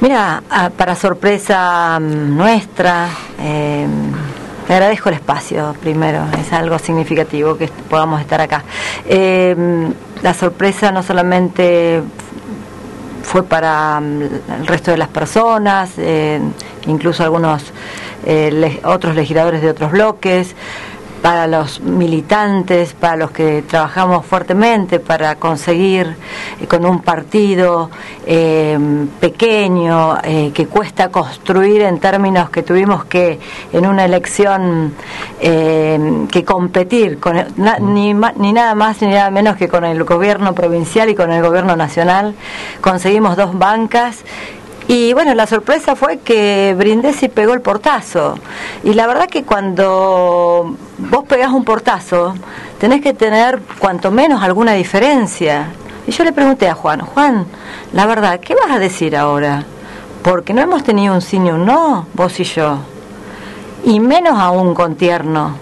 Mira, 0.00 0.42
ah, 0.50 0.70
para 0.74 0.94
sorpresa 0.94 1.98
mm, 2.00 2.36
nuestra, 2.36 3.08
eh, 3.38 3.86
te 4.66 4.72
agradezco 4.72 5.10
el 5.10 5.16
espacio 5.16 5.74
primero, 5.80 6.24
es 6.38 6.52
algo 6.52 6.78
significativo 6.78 7.56
que 7.56 7.68
podamos 7.88 8.20
estar 8.20 8.40
acá. 8.40 8.64
Eh, 9.06 9.54
la 10.22 10.32
sorpresa 10.32 10.90
no 10.90 11.02
solamente 11.02 12.02
fue 13.22 13.42
para 13.42 14.00
mm, 14.00 14.22
el 14.58 14.66
resto 14.66 14.90
de 14.90 14.96
las 14.96 15.08
personas, 15.08 15.92
eh, 15.98 16.40
incluso 16.86 17.22
algunos 17.22 17.62
otros 18.84 19.14
legisladores 19.14 19.60
de 19.60 19.68
otros 19.68 19.92
bloques, 19.92 20.54
para 21.24 21.46
los 21.46 21.80
militantes, 21.80 22.92
para 22.92 23.16
los 23.16 23.30
que 23.30 23.62
trabajamos 23.62 24.26
fuertemente 24.26 25.00
para 25.00 25.36
conseguir 25.36 26.14
eh, 26.60 26.66
con 26.66 26.84
un 26.84 27.00
partido 27.00 27.88
eh, 28.26 28.78
pequeño 29.20 30.18
eh, 30.22 30.50
que 30.52 30.66
cuesta 30.66 31.08
construir 31.08 31.80
en 31.80 31.98
términos 31.98 32.50
que 32.50 32.62
tuvimos 32.62 33.06
que 33.06 33.40
en 33.72 33.86
una 33.86 34.04
elección 34.04 34.92
que 35.40 36.44
competir 36.44 37.18
con 37.18 37.36
ni, 37.80 38.12
ni 38.12 38.52
nada 38.52 38.74
más 38.74 39.00
ni 39.00 39.08
nada 39.08 39.30
menos 39.30 39.56
que 39.56 39.68
con 39.68 39.84
el 39.84 40.04
gobierno 40.04 40.54
provincial 40.54 41.08
y 41.08 41.14
con 41.14 41.32
el 41.32 41.42
gobierno 41.42 41.74
nacional. 41.74 42.34
Conseguimos 42.82 43.36
dos 43.36 43.58
bancas 43.58 44.24
y 44.86 45.14
bueno, 45.14 45.34
la 45.34 45.46
sorpresa 45.46 45.96
fue 45.96 46.18
que 46.18 46.74
Brindisi 46.76 47.28
pegó 47.28 47.54
el 47.54 47.62
portazo. 47.62 48.38
Y 48.82 48.92
la 48.92 49.06
verdad 49.06 49.28
que 49.28 49.44
cuando 49.44 50.76
vos 50.98 51.24
pegás 51.26 51.52
un 51.52 51.64
portazo, 51.64 52.34
tenés 52.78 53.00
que 53.00 53.14
tener 53.14 53.60
cuanto 53.78 54.10
menos 54.10 54.42
alguna 54.42 54.74
diferencia. 54.74 55.68
Y 56.06 56.12
yo 56.12 56.22
le 56.24 56.32
pregunté 56.32 56.68
a 56.68 56.74
Juan, 56.74 57.00
Juan, 57.00 57.46
la 57.94 58.04
verdad, 58.06 58.40
¿qué 58.40 58.54
vas 58.54 58.70
a 58.70 58.78
decir 58.78 59.16
ahora? 59.16 59.64
Porque 60.22 60.52
no 60.52 60.60
hemos 60.60 60.84
tenido 60.84 61.14
un 61.14 61.42
ni 61.42 61.50
un 61.50 61.64
no, 61.64 62.06
vos 62.12 62.38
y 62.40 62.44
yo. 62.44 62.78
Y 63.84 64.00
menos 64.00 64.38
aún 64.38 64.74
con 64.74 64.96
tierno. 64.96 65.56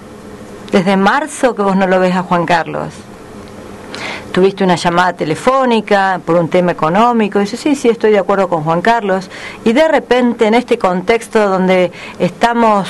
Desde 0.72 0.96
marzo 0.96 1.54
que 1.54 1.62
vos 1.62 1.76
no 1.76 1.86
lo 1.86 2.00
ves 2.00 2.16
a 2.16 2.22
Juan 2.22 2.44
Carlos 2.44 2.92
tuviste 4.32 4.64
una 4.64 4.76
llamada 4.76 5.12
telefónica 5.12 6.20
por 6.24 6.36
un 6.36 6.48
tema 6.48 6.72
económico, 6.72 7.40
y 7.40 7.46
sí, 7.46 7.74
sí, 7.74 7.88
estoy 7.88 8.10
de 8.10 8.18
acuerdo 8.18 8.48
con 8.48 8.64
Juan 8.64 8.80
Carlos, 8.80 9.30
y 9.64 9.72
de 9.72 9.86
repente 9.86 10.46
en 10.46 10.54
este 10.54 10.78
contexto 10.78 11.48
donde 11.48 11.92
estamos 12.18 12.88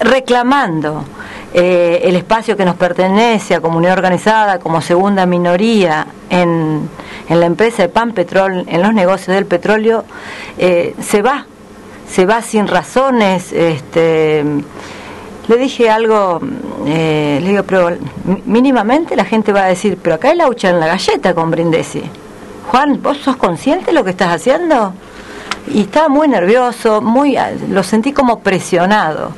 reclamando 0.00 1.04
eh, 1.52 2.02
el 2.04 2.16
espacio 2.16 2.56
que 2.56 2.64
nos 2.64 2.76
pertenece 2.76 3.54
a 3.54 3.60
comunidad 3.60 3.94
organizada 3.94 4.58
como 4.58 4.80
segunda 4.80 5.26
minoría 5.26 6.06
en, 6.30 6.88
en 7.28 7.40
la 7.40 7.46
empresa 7.46 7.82
de 7.82 7.88
Pan 7.88 8.12
Petrol, 8.12 8.64
en 8.68 8.82
los 8.82 8.94
negocios 8.94 9.34
del 9.34 9.46
petróleo, 9.46 10.04
eh, 10.58 10.94
se 11.00 11.22
va, 11.22 11.46
se 12.08 12.26
va 12.26 12.42
sin 12.42 12.68
razones, 12.68 13.52
este, 13.52 14.44
le 15.48 15.56
dije 15.56 15.90
algo, 15.90 16.40
eh, 16.86 17.38
le 17.42 17.48
digo, 17.48 17.62
pero 17.62 17.96
mínimamente 18.44 19.16
la 19.16 19.24
gente 19.24 19.52
va 19.52 19.64
a 19.64 19.68
decir, 19.68 19.98
pero 20.00 20.16
acá 20.16 20.28
hay 20.28 20.36
laucha 20.36 20.68
en 20.68 20.78
la 20.78 20.86
galleta 20.86 21.34
con 21.34 21.50
Brindesi. 21.50 22.02
Juan, 22.70 23.00
¿vos 23.02 23.16
sos 23.18 23.36
consciente 23.36 23.86
de 23.86 23.92
lo 23.92 24.04
que 24.04 24.10
estás 24.10 24.34
haciendo? 24.34 24.92
Y 25.72 25.82
estaba 25.82 26.08
muy 26.08 26.28
nervioso, 26.28 27.00
muy, 27.00 27.36
lo 27.70 27.82
sentí 27.82 28.12
como 28.12 28.40
presionado. 28.40 29.32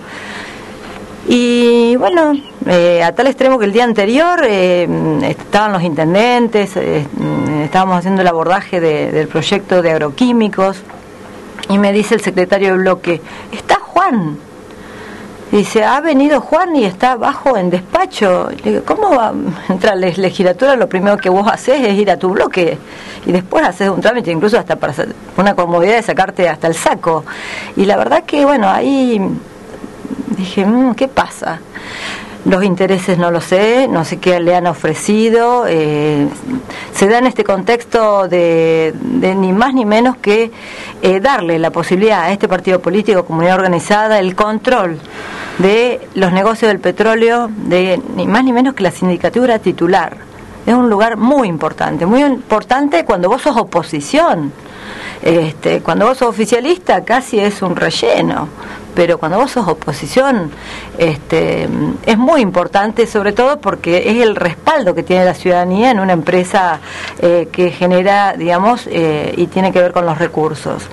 Y 1.28 1.94
bueno, 1.96 2.32
eh, 2.66 3.04
a 3.04 3.14
tal 3.14 3.28
extremo 3.28 3.58
que 3.58 3.66
el 3.66 3.72
día 3.72 3.84
anterior 3.84 4.40
eh, 4.44 4.88
estaban 5.22 5.72
los 5.72 5.82
intendentes, 5.82 6.76
estábamos 6.76 7.98
haciendo 7.98 8.22
el 8.22 8.28
abordaje 8.28 8.80
del 8.80 9.28
proyecto 9.28 9.80
de 9.80 9.92
agroquímicos, 9.92 10.82
y 11.68 11.78
me 11.78 11.92
dice 11.92 12.16
el 12.16 12.20
secretario 12.20 12.70
del 12.70 12.78
bloque, 12.78 13.20
está 13.52 13.76
Juan, 13.76 14.38
dice, 15.58 15.84
ha 15.84 16.00
venido 16.00 16.40
Juan 16.40 16.76
y 16.76 16.84
está 16.84 17.12
abajo 17.12 17.56
en 17.56 17.70
despacho. 17.70 18.50
Le 18.64 18.70
digo, 18.70 18.84
¿cómo 18.84 19.10
va 19.10 19.28
a 19.28 19.72
entrar 19.72 19.96
la 19.96 20.08
legislatura? 20.08 20.76
Lo 20.76 20.88
primero 20.88 21.16
que 21.16 21.28
vos 21.28 21.46
haces 21.50 21.80
es 21.80 21.94
ir 21.94 22.10
a 22.10 22.16
tu 22.16 22.30
bloque 22.30 22.78
y 23.26 23.32
después 23.32 23.64
haces 23.64 23.88
un 23.88 24.00
trámite, 24.00 24.30
incluso 24.30 24.58
hasta 24.58 24.76
para 24.76 24.94
una 25.36 25.54
comodidad 25.54 25.96
de 25.96 26.02
sacarte 26.02 26.48
hasta 26.48 26.66
el 26.66 26.74
saco. 26.74 27.24
Y 27.76 27.84
la 27.84 27.96
verdad 27.96 28.24
que, 28.24 28.44
bueno, 28.44 28.68
ahí 28.68 29.20
dije, 30.36 30.64
mm, 30.64 30.94
¿qué 30.94 31.08
pasa? 31.08 31.60
Los 32.46 32.64
intereses 32.64 33.18
no 33.18 33.30
lo 33.30 33.42
sé, 33.42 33.86
no 33.86 34.04
sé 34.04 34.16
qué 34.16 34.40
le 34.40 34.54
han 34.54 34.66
ofrecido. 34.66 35.66
Eh, 35.68 36.26
se 36.94 37.06
da 37.06 37.18
en 37.18 37.26
este 37.26 37.44
contexto 37.44 38.28
de, 38.28 38.94
ni 39.02 39.52
más 39.52 39.74
ni 39.74 39.84
menos 39.84 40.16
que 40.16 40.50
eh, 41.02 41.20
darle 41.20 41.58
la 41.58 41.70
posibilidad 41.70 42.22
a 42.22 42.32
este 42.32 42.48
partido 42.48 42.80
político, 42.80 43.26
comunidad 43.26 43.56
organizada, 43.56 44.18
el 44.18 44.34
control 44.34 44.98
de 45.58 46.00
los 46.14 46.32
negocios 46.32 46.70
del 46.70 46.80
petróleo, 46.80 47.50
de 47.54 48.00
ni 48.16 48.26
más 48.26 48.42
ni 48.42 48.54
menos 48.54 48.72
que 48.72 48.84
la 48.84 48.90
sindicatura 48.90 49.58
titular. 49.58 50.16
Es 50.66 50.74
un 50.74 50.88
lugar 50.88 51.18
muy 51.18 51.46
importante, 51.46 52.06
muy 52.06 52.22
importante 52.22 53.04
cuando 53.04 53.28
vos 53.28 53.42
sos 53.42 53.56
oposición. 53.56 54.52
Este, 55.22 55.82
cuando 55.82 56.06
vos 56.06 56.16
sos 56.16 56.30
oficialista 56.30 57.04
casi 57.04 57.38
es 57.38 57.60
un 57.60 57.76
relleno, 57.76 58.48
pero 58.94 59.18
cuando 59.18 59.38
vos 59.38 59.50
sos 59.50 59.66
oposición 59.68 60.50
este, 60.98 61.68
es 62.06 62.18
muy 62.18 62.40
importante, 62.40 63.06
sobre 63.06 63.32
todo 63.32 63.60
porque 63.60 64.10
es 64.10 64.22
el 64.22 64.36
respaldo 64.36 64.94
que 64.94 65.02
tiene 65.02 65.24
la 65.24 65.34
ciudadanía 65.34 65.90
en 65.90 66.00
una 66.00 66.12
empresa 66.12 66.80
eh, 67.20 67.48
que 67.50 67.70
genera, 67.70 68.34
digamos, 68.36 68.86
eh, 68.86 69.34
y 69.36 69.46
tiene 69.46 69.72
que 69.72 69.80
ver 69.80 69.92
con 69.92 70.06
los 70.06 70.18
recursos. 70.18 70.88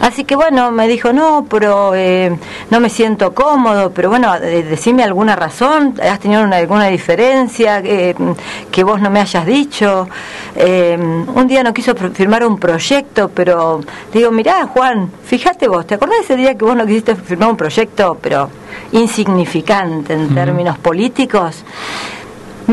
Así 0.00 0.24
que 0.24 0.34
bueno, 0.34 0.70
me 0.70 0.88
dijo, 0.88 1.12
no, 1.12 1.46
pero 1.48 1.94
eh, 1.94 2.34
no 2.70 2.80
me 2.80 2.88
siento 2.88 3.34
cómodo, 3.34 3.92
pero 3.92 4.08
bueno, 4.08 4.38
decime 4.40 5.02
alguna 5.02 5.36
razón, 5.36 5.94
has 6.02 6.18
tenido 6.18 6.42
alguna 6.42 6.86
diferencia 6.86 7.82
que 7.82 8.84
vos 8.84 9.00
no 9.00 9.10
me 9.10 9.20
hayas 9.20 9.44
dicho. 9.44 10.08
un 10.56 11.46
día 11.46 11.62
no 11.62 11.74
quiso 11.74 11.94
firmar 11.94 12.44
un 12.46 12.58
proyecto, 12.58 13.28
pero 13.28 13.80
digo, 14.12 14.30
mirá, 14.30 14.66
Juan, 14.66 15.10
fíjate 15.24 15.68
vos, 15.68 15.86
¿te 15.86 15.94
acordás 15.94 16.20
ese 16.22 16.36
día 16.36 16.56
que 16.56 16.64
vos 16.64 16.76
no 16.76 16.86
quisiste 16.86 17.14
firmar 17.16 17.50
un 17.50 17.56
proyecto, 17.56 18.18
pero 18.20 18.48
insignificante 18.92 20.14
en 20.14 20.34
términos 20.34 20.78
políticos? 20.78 21.64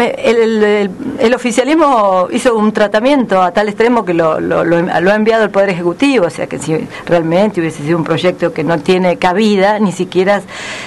El, 0.01 1.33
oficialismo 1.33 2.27
hizo 2.31 2.55
un 2.55 2.71
tratamiento 2.71 3.41
a 3.41 3.51
tal 3.51 3.69
extremo 3.69 4.05
que 4.05 4.13
lo, 4.13 4.33
ha 4.33 5.15
enviado 5.15 5.43
el 5.43 5.49
Poder 5.49 5.69
Ejecutivo, 5.69 6.25
o 6.27 6.29
sea 6.29 6.47
que 6.47 6.59
si 6.59 6.87
realmente 7.05 7.59
hubiese 7.59 7.83
sido 7.83 7.97
un 7.97 8.03
proyecto 8.03 8.53
que 8.53 8.63
no 8.63 8.79
tiene 8.79 9.17
cabida, 9.17 9.79
ni 9.79 9.91
siquiera 9.91 10.41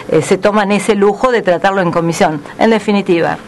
eh, 0.09 0.23
se 0.23 0.39
toman 0.39 0.73
ese 0.73 0.95
lujo 0.95 1.31
de 1.31 1.43
tratarlo 1.43 1.81
en 1.81 1.91
comisión. 1.91 2.41
En 2.59 2.71
definitiva, 2.71 3.39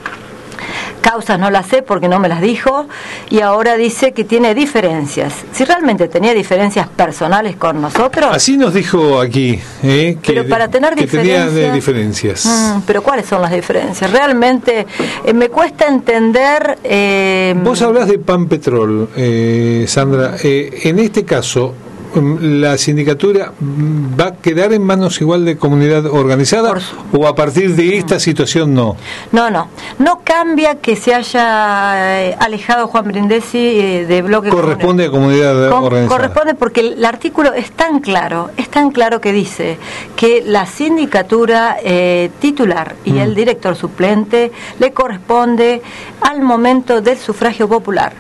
Causas 1.00 1.38
no 1.38 1.50
las 1.50 1.66
sé 1.66 1.82
porque 1.82 2.08
no 2.08 2.18
me 2.18 2.28
las 2.28 2.40
dijo 2.40 2.86
y 3.28 3.40
ahora 3.40 3.76
dice 3.76 4.12
que 4.12 4.24
tiene 4.24 4.54
diferencias. 4.54 5.34
Si 5.52 5.64
realmente 5.64 6.08
tenía 6.08 6.32
diferencias 6.32 6.88
personales 6.88 7.56
con 7.56 7.80
nosotros. 7.80 8.30
Así 8.32 8.56
nos 8.56 8.74
dijo 8.74 9.20
aquí. 9.20 9.58
¿eh? 9.82 10.18
Que, 10.22 10.32
pero 10.32 10.48
para 10.48 10.68
tener 10.68 10.94
diferencias. 10.94 11.52
Tenía 11.52 11.72
diferencias. 11.72 12.46
Mm, 12.46 12.80
pero 12.86 13.02
¿cuáles 13.02 13.26
son 13.26 13.42
las 13.42 13.52
diferencias? 13.52 14.10
Realmente 14.10 14.86
eh, 15.24 15.32
me 15.32 15.48
cuesta 15.48 15.86
entender. 15.88 16.78
Eh, 16.84 17.54
Vos 17.62 17.82
hablas 17.82 18.08
de 18.08 18.18
Pan 18.18 18.46
Petrol, 18.46 19.08
eh, 19.16 19.84
Sandra. 19.88 20.36
en 20.42 20.98
este 20.98 21.24
caso, 21.24 21.74
la 22.14 22.76
sindicatura 22.78 23.52
va 24.18 24.26
a 24.26 24.34
quedar 24.34 24.72
en 24.72 24.82
manos 24.82 25.20
igual 25.20 25.44
de 25.44 25.56
comunidad 25.56 26.06
organizada 26.06 26.74
o 27.12 27.26
a 27.26 27.34
partir 27.34 27.74
de 27.74 27.96
esta 27.96 28.18
situación 28.18 28.74
no? 28.74 28.96
No, 29.30 29.50
no. 29.50 29.68
No 29.98 30.20
cambia 30.24 30.76
que 30.76 30.96
se 30.96 31.14
haya 31.14 32.22
eh, 32.22 32.36
alejado 32.38 32.88
Juan 32.88 33.04
Brindesi 33.04 33.58
eh, 33.58 34.06
de 34.06 34.22
bloque. 34.22 34.48
Corresponde 34.48 35.06
a 35.06 35.10
comunidad 35.10 35.72
organizada. 35.72 36.08
Corresponde 36.08 36.54
porque 36.54 36.80
el 36.80 37.04
artículo 37.04 37.52
es 37.52 37.72
tan 37.72 38.00
claro, 38.00 38.50
es 38.56 38.68
tan 38.68 38.90
claro 38.90 39.20
que 39.20 39.32
dice 39.32 39.78
que 40.16 40.42
la 40.44 40.66
sindicatura 40.66 41.76
eh, 41.82 42.30
titular 42.40 42.96
y 43.04 43.18
el 43.18 43.32
mm. 43.32 43.34
director 43.34 43.76
suplente 43.76 44.52
le 44.78 44.92
corresponde 44.92 45.82
al 46.20 46.42
momento 46.42 47.00
del 47.00 47.18
sufragio 47.18 47.68
popular, 47.68 48.12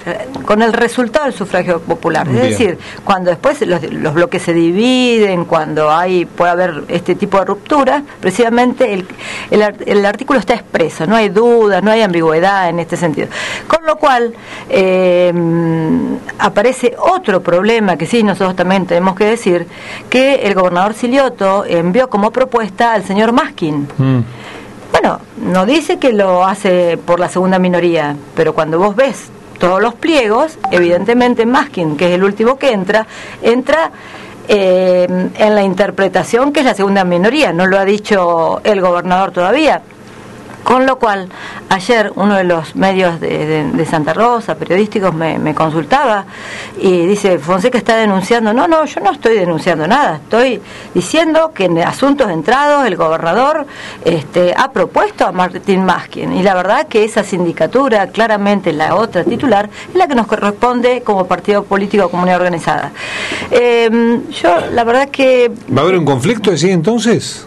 con 0.44 0.62
el 0.62 0.72
resultado 0.72 1.26
del 1.26 1.34
sufragio 1.34 1.80
popular. 1.80 2.28
Es 2.28 2.50
decir, 2.50 2.78
cuando 3.04 3.30
después 3.30 3.60
los 3.66 3.81
los 3.90 4.14
bloques 4.14 4.42
se 4.42 4.52
dividen, 4.52 5.44
cuando 5.44 5.90
hay 5.90 6.24
puede 6.24 6.50
haber 6.50 6.84
este 6.88 7.14
tipo 7.14 7.38
de 7.38 7.44
ruptura, 7.44 8.02
precisamente 8.20 8.92
el, 8.92 9.06
el, 9.50 10.06
artículo 10.06 10.38
está 10.38 10.54
expreso, 10.54 11.06
no 11.06 11.16
hay 11.16 11.28
duda, 11.28 11.80
no 11.80 11.90
hay 11.90 12.02
ambigüedad 12.02 12.68
en 12.68 12.78
este 12.78 12.96
sentido. 12.96 13.28
Con 13.66 13.84
lo 13.86 13.96
cual, 13.96 14.34
eh, 14.68 15.32
aparece 16.38 16.94
otro 16.98 17.42
problema 17.42 17.96
que 17.96 18.06
sí 18.06 18.22
nosotros 18.22 18.56
también 18.56 18.86
tenemos 18.86 19.14
que 19.14 19.24
decir, 19.24 19.66
que 20.10 20.46
el 20.46 20.54
gobernador 20.54 20.94
Silioto 20.94 21.64
envió 21.66 22.08
como 22.08 22.30
propuesta 22.30 22.92
al 22.92 23.04
señor 23.04 23.32
Maskin. 23.32 23.88
Mm. 23.98 24.20
bueno, 24.92 25.20
no 25.38 25.66
dice 25.66 25.98
que 25.98 26.12
lo 26.12 26.44
hace 26.44 26.98
por 26.98 27.20
la 27.20 27.28
segunda 27.28 27.58
minoría, 27.58 28.16
pero 28.34 28.54
cuando 28.54 28.78
vos 28.78 28.94
ves 28.94 29.30
todos 29.62 29.80
los 29.80 29.94
pliegos, 29.94 30.58
evidentemente 30.72 31.46
Maskin, 31.46 31.96
que 31.96 32.08
es 32.08 32.14
el 32.16 32.24
último 32.24 32.58
que 32.58 32.72
entra, 32.72 33.06
entra 33.42 33.92
eh, 34.48 35.06
en 35.08 35.54
la 35.54 35.62
interpretación 35.62 36.52
que 36.52 36.58
es 36.58 36.66
la 36.66 36.74
segunda 36.74 37.04
minoría, 37.04 37.52
no 37.52 37.66
lo 37.66 37.78
ha 37.78 37.84
dicho 37.84 38.60
el 38.64 38.80
gobernador 38.80 39.30
todavía. 39.30 39.80
Con 40.72 40.86
lo 40.86 40.98
cual, 40.98 41.28
ayer 41.68 42.14
uno 42.14 42.34
de 42.34 42.44
los 42.44 42.74
medios 42.76 43.20
de, 43.20 43.86
Santa 43.90 44.14
Rosa, 44.14 44.54
periodísticos, 44.54 45.12
me, 45.12 45.54
consultaba 45.54 46.24
y 46.80 47.04
dice, 47.04 47.38
Fonseca 47.38 47.76
está 47.76 47.94
denunciando. 47.96 48.54
No, 48.54 48.66
no, 48.66 48.86
yo 48.86 49.02
no 49.02 49.12
estoy 49.12 49.34
denunciando 49.36 49.86
nada. 49.86 50.16
Estoy 50.16 50.62
diciendo 50.94 51.52
que 51.54 51.66
en 51.66 51.76
asuntos 51.80 52.30
entrados 52.30 52.86
el 52.86 52.96
gobernador 52.96 53.66
este, 54.02 54.54
ha 54.56 54.72
propuesto 54.72 55.26
a 55.26 55.32
Martín 55.32 55.84
Maskin. 55.84 56.32
Y 56.32 56.42
la 56.42 56.54
verdad 56.54 56.86
que 56.86 57.04
esa 57.04 57.22
sindicatura, 57.22 58.06
claramente 58.06 58.72
la 58.72 58.94
otra 58.94 59.24
titular, 59.24 59.68
es 59.90 59.94
la 59.94 60.08
que 60.08 60.14
nos 60.14 60.26
corresponde 60.26 61.02
como 61.02 61.26
partido 61.26 61.64
político 61.64 62.08
comunidad 62.08 62.38
organizada. 62.38 62.92
Em, 63.50 64.26
yo, 64.30 64.56
la 64.72 64.84
verdad 64.84 65.10
que... 65.10 65.50
¿Va 65.68 65.82
a 65.82 65.84
haber 65.84 65.98
un 65.98 66.06
conflicto 66.06 66.50
así 66.50 66.70
entonces? 66.70 67.46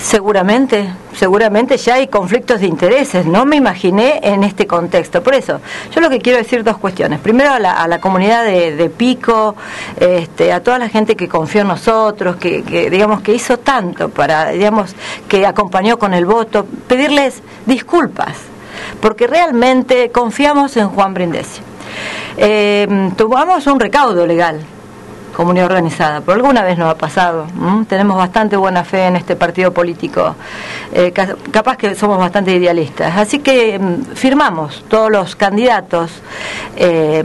Seguramente, 0.00 0.92
seguramente 1.16 1.76
ya 1.76 1.94
hay 1.94 2.06
conflictos 2.06 2.60
de 2.60 2.68
intereses, 2.68 3.26
no 3.26 3.44
me 3.44 3.56
imaginé 3.56 4.20
en 4.22 4.44
este 4.44 4.66
contexto. 4.66 5.24
Por 5.24 5.34
eso, 5.34 5.60
yo 5.92 6.00
lo 6.00 6.08
que 6.08 6.20
quiero 6.20 6.38
decir 6.38 6.62
dos 6.62 6.78
cuestiones. 6.78 7.18
Primero 7.18 7.50
a 7.52 7.58
la, 7.58 8.00
comunidad 8.00 8.44
de, 8.44 8.92
Pico, 8.96 9.56
este, 9.98 10.52
a 10.52 10.62
toda 10.62 10.78
la 10.78 10.88
gente 10.88 11.16
que 11.16 11.28
confió 11.28 11.62
en 11.62 11.68
nosotros, 11.68 12.36
que, 12.36 12.62
digamos 12.90 13.22
que 13.22 13.34
hizo 13.34 13.58
tanto 13.58 14.08
para, 14.08 14.50
digamos, 14.50 14.94
que 15.28 15.44
acompañó 15.44 15.98
con 15.98 16.14
el 16.14 16.26
voto, 16.26 16.64
pedirles 16.86 17.42
disculpas, 17.66 18.36
porque 19.00 19.26
realmente 19.26 20.10
confiamos 20.10 20.76
en 20.76 20.88
Juan 20.90 21.12
Brindesi. 21.12 21.60
Eh, 22.36 23.10
tomamos 23.16 23.66
un 23.66 23.80
recaudo 23.80 24.24
legal, 24.24 24.60
comunidad 25.38 25.66
organizada. 25.66 26.20
Por 26.20 26.34
alguna 26.34 26.64
vez 26.64 26.76
nos 26.76 26.90
ha 26.90 26.98
pasado. 26.98 27.46
Tenemos 27.88 28.16
bastante 28.16 28.56
buena 28.56 28.82
fe 28.82 29.06
en 29.06 29.14
este 29.14 29.36
partido 29.36 29.72
político. 29.72 30.34
Eh, 30.92 31.12
capaz 31.12 31.76
que 31.76 31.94
somos 31.94 32.18
bastante 32.18 32.56
idealistas. 32.56 33.16
Así 33.16 33.38
que 33.38 33.78
mm, 33.78 34.16
firmamos 34.16 34.84
todos 34.88 35.12
los 35.12 35.36
candidatos. 35.36 36.10
Eh, 36.76 37.22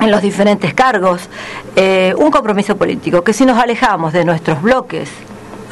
en 0.00 0.10
los 0.10 0.22
diferentes 0.22 0.72
cargos, 0.72 1.28
eh, 1.76 2.14
un 2.16 2.30
compromiso 2.30 2.76
político, 2.76 3.22
que 3.22 3.32
si 3.32 3.44
nos 3.44 3.58
alejamos 3.58 4.12
de 4.12 4.24
nuestros 4.24 4.60
bloques 4.62 5.10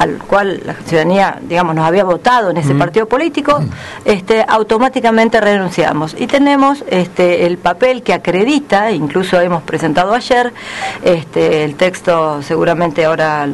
al 0.01 0.17
cual 0.17 0.61
la 0.65 0.73
ciudadanía, 0.73 1.37
digamos, 1.41 1.75
nos 1.75 1.85
había 1.85 2.03
votado 2.03 2.49
en 2.49 2.57
ese 2.57 2.73
partido 2.73 3.07
político, 3.07 3.63
este, 4.03 4.43
automáticamente 4.47 5.39
renunciamos. 5.39 6.15
Y 6.17 6.25
tenemos 6.25 6.83
este, 6.87 7.45
el 7.45 7.59
papel 7.59 8.01
que 8.01 8.13
acredita, 8.15 8.91
incluso 8.91 9.39
hemos 9.39 9.61
presentado 9.61 10.13
ayer, 10.15 10.53
este, 11.03 11.63
el 11.63 11.75
texto 11.75 12.41
seguramente 12.41 13.05
ahora 13.05 13.47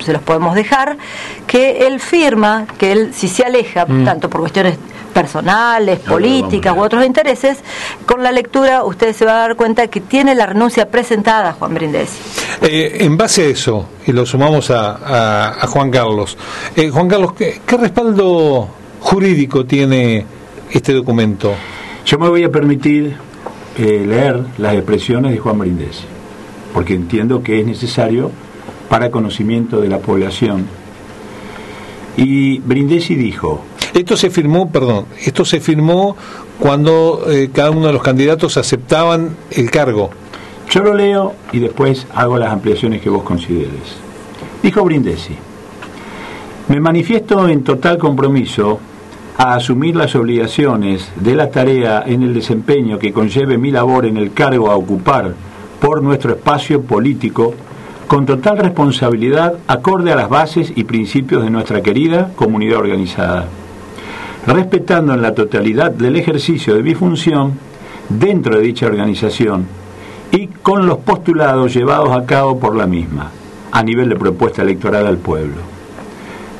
se 0.00 0.12
los 0.12 0.22
podemos 0.22 0.54
dejar, 0.54 0.98
que 1.46 1.86
él 1.86 1.98
firma, 1.98 2.66
que 2.76 2.92
él 2.92 3.14
si 3.14 3.28
se 3.28 3.44
aleja, 3.44 3.86
tanto 4.04 4.28
por 4.28 4.42
cuestiones 4.42 4.76
personales, 5.14 6.00
políticas 6.00 6.76
u 6.76 6.80
otros 6.80 7.06
intereses, 7.06 7.58
con 8.04 8.22
la 8.22 8.32
lectura 8.32 8.84
usted 8.84 9.14
se 9.14 9.24
va 9.24 9.36
a 9.36 9.38
dar 9.48 9.56
cuenta 9.56 9.86
que 9.86 10.00
tiene 10.00 10.34
la 10.34 10.46
renuncia 10.46 10.90
presentada 10.90 11.52
Juan 11.52 11.72
Brindisi. 11.72 12.18
Eh, 12.60 12.98
en 13.00 13.16
base 13.16 13.42
a 13.42 13.46
eso, 13.46 13.88
y 14.06 14.12
lo 14.12 14.26
sumamos 14.26 14.70
a, 14.70 15.66
Juan 15.68 15.90
Carlos, 15.90 16.36
eh, 16.76 16.90
Juan 16.90 17.08
Carlos, 17.08 17.32
¿qué, 17.32 17.60
respaldo 17.78 18.68
jurídico 19.00 19.64
tiene 19.64 20.26
este 20.70 20.92
documento? 20.92 21.54
Yo 22.04 22.18
me 22.18 22.28
voy 22.28 22.44
a 22.44 22.50
permitir 22.50 23.16
eh, 23.78 24.04
leer 24.06 24.44
las 24.58 24.74
expresiones 24.74 25.32
de 25.32 25.38
Juan 25.38 25.58
Brindisi, 25.58 26.04
porque 26.72 26.94
entiendo 26.94 27.42
que 27.42 27.60
es 27.60 27.66
necesario 27.66 28.30
para 28.88 29.10
conocimiento 29.10 29.80
de 29.80 29.88
la 29.88 29.98
población. 29.98 30.66
Y 32.16 32.58
Brindisi 32.58 33.16
dijo, 33.16 33.64
esto 33.94 34.16
se 34.16 34.28
firmó, 34.28 34.70
perdón, 34.70 35.06
esto 35.24 35.44
se 35.44 35.60
firmó 35.60 36.16
cuando 36.58 37.24
eh, 37.28 37.50
cada 37.52 37.70
uno 37.70 37.86
de 37.86 37.92
los 37.92 38.02
candidatos 38.02 38.56
aceptaban 38.56 39.36
el 39.52 39.70
cargo. 39.70 40.10
Yo 40.70 40.82
lo 40.82 40.94
leo 40.94 41.34
y 41.52 41.60
después 41.60 42.06
hago 42.12 42.36
las 42.36 42.52
ampliaciones 42.52 43.00
que 43.00 43.08
vos 43.08 43.22
consideres. 43.22 43.96
Dijo 44.62 44.82
Brindesi, 44.82 45.36
me 46.68 46.80
manifiesto 46.80 47.48
en 47.48 47.62
total 47.62 47.98
compromiso 47.98 48.80
a 49.36 49.54
asumir 49.54 49.94
las 49.94 50.14
obligaciones 50.16 51.12
de 51.16 51.36
la 51.36 51.50
tarea 51.50 52.02
en 52.04 52.22
el 52.22 52.34
desempeño 52.34 52.98
que 52.98 53.12
conlleve 53.12 53.58
mi 53.58 53.70
labor 53.70 54.06
en 54.06 54.16
el 54.16 54.32
cargo 54.32 54.70
a 54.70 54.76
ocupar 54.76 55.34
por 55.80 56.02
nuestro 56.02 56.32
espacio 56.32 56.82
político 56.82 57.54
con 58.08 58.26
total 58.26 58.58
responsabilidad 58.58 59.54
acorde 59.68 60.12
a 60.12 60.16
las 60.16 60.28
bases 60.28 60.72
y 60.74 60.84
principios 60.84 61.44
de 61.44 61.50
nuestra 61.50 61.82
querida 61.82 62.30
comunidad 62.36 62.78
organizada 62.78 63.48
respetando 64.46 65.14
en 65.14 65.22
la 65.22 65.34
totalidad 65.34 65.90
del 65.90 66.16
ejercicio 66.16 66.74
de 66.74 66.82
mi 66.82 66.94
función 66.94 67.52
dentro 68.08 68.56
de 68.56 68.62
dicha 68.62 68.86
organización 68.86 69.66
y 70.30 70.48
con 70.48 70.86
los 70.86 70.98
postulados 70.98 71.72
llevados 71.72 72.10
a 72.10 72.26
cabo 72.26 72.58
por 72.58 72.74
la 72.74 72.86
misma, 72.86 73.30
a 73.72 73.82
nivel 73.82 74.08
de 74.08 74.16
propuesta 74.16 74.62
electoral 74.62 75.06
al 75.06 75.18
pueblo. 75.18 75.74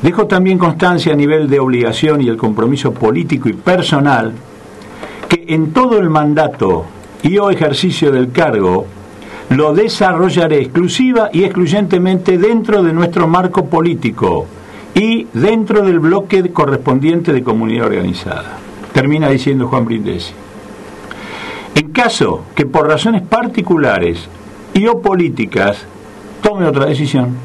Dejo 0.01 0.27
también 0.27 0.57
constancia 0.57 1.13
a 1.13 1.15
nivel 1.15 1.49
de 1.49 1.59
obligación 1.59 2.21
y 2.21 2.27
el 2.27 2.37
compromiso 2.37 2.93
político 2.93 3.49
y 3.49 3.53
personal 3.53 4.33
que 5.27 5.45
en 5.47 5.73
todo 5.73 5.99
el 5.99 6.09
mandato 6.09 6.85
y 7.23 7.37
o 7.37 7.49
ejercicio 7.49 8.11
del 8.11 8.31
cargo 8.31 8.85
lo 9.49 9.73
desarrollaré 9.73 10.61
exclusiva 10.61 11.29
y 11.31 11.43
excluyentemente 11.43 12.37
dentro 12.37 12.83
de 12.83 12.93
nuestro 12.93 13.27
marco 13.27 13.65
político, 13.65 14.47
y 14.95 15.27
dentro 15.33 15.81
del 15.81 15.99
bloque 15.99 16.51
correspondiente 16.51 17.33
de 17.33 17.43
comunidad 17.43 17.87
organizada. 17.87 18.57
Termina 18.93 19.29
diciendo 19.29 19.67
Juan 19.67 19.85
Brindesi. 19.85 20.33
En 21.75 21.91
caso 21.91 22.45
que 22.55 22.65
por 22.65 22.87
razones 22.87 23.21
particulares 23.21 24.27
y 24.73 24.87
o 24.87 25.01
políticas 25.01 25.85
tome 26.41 26.65
otra 26.65 26.85
decisión, 26.85 27.35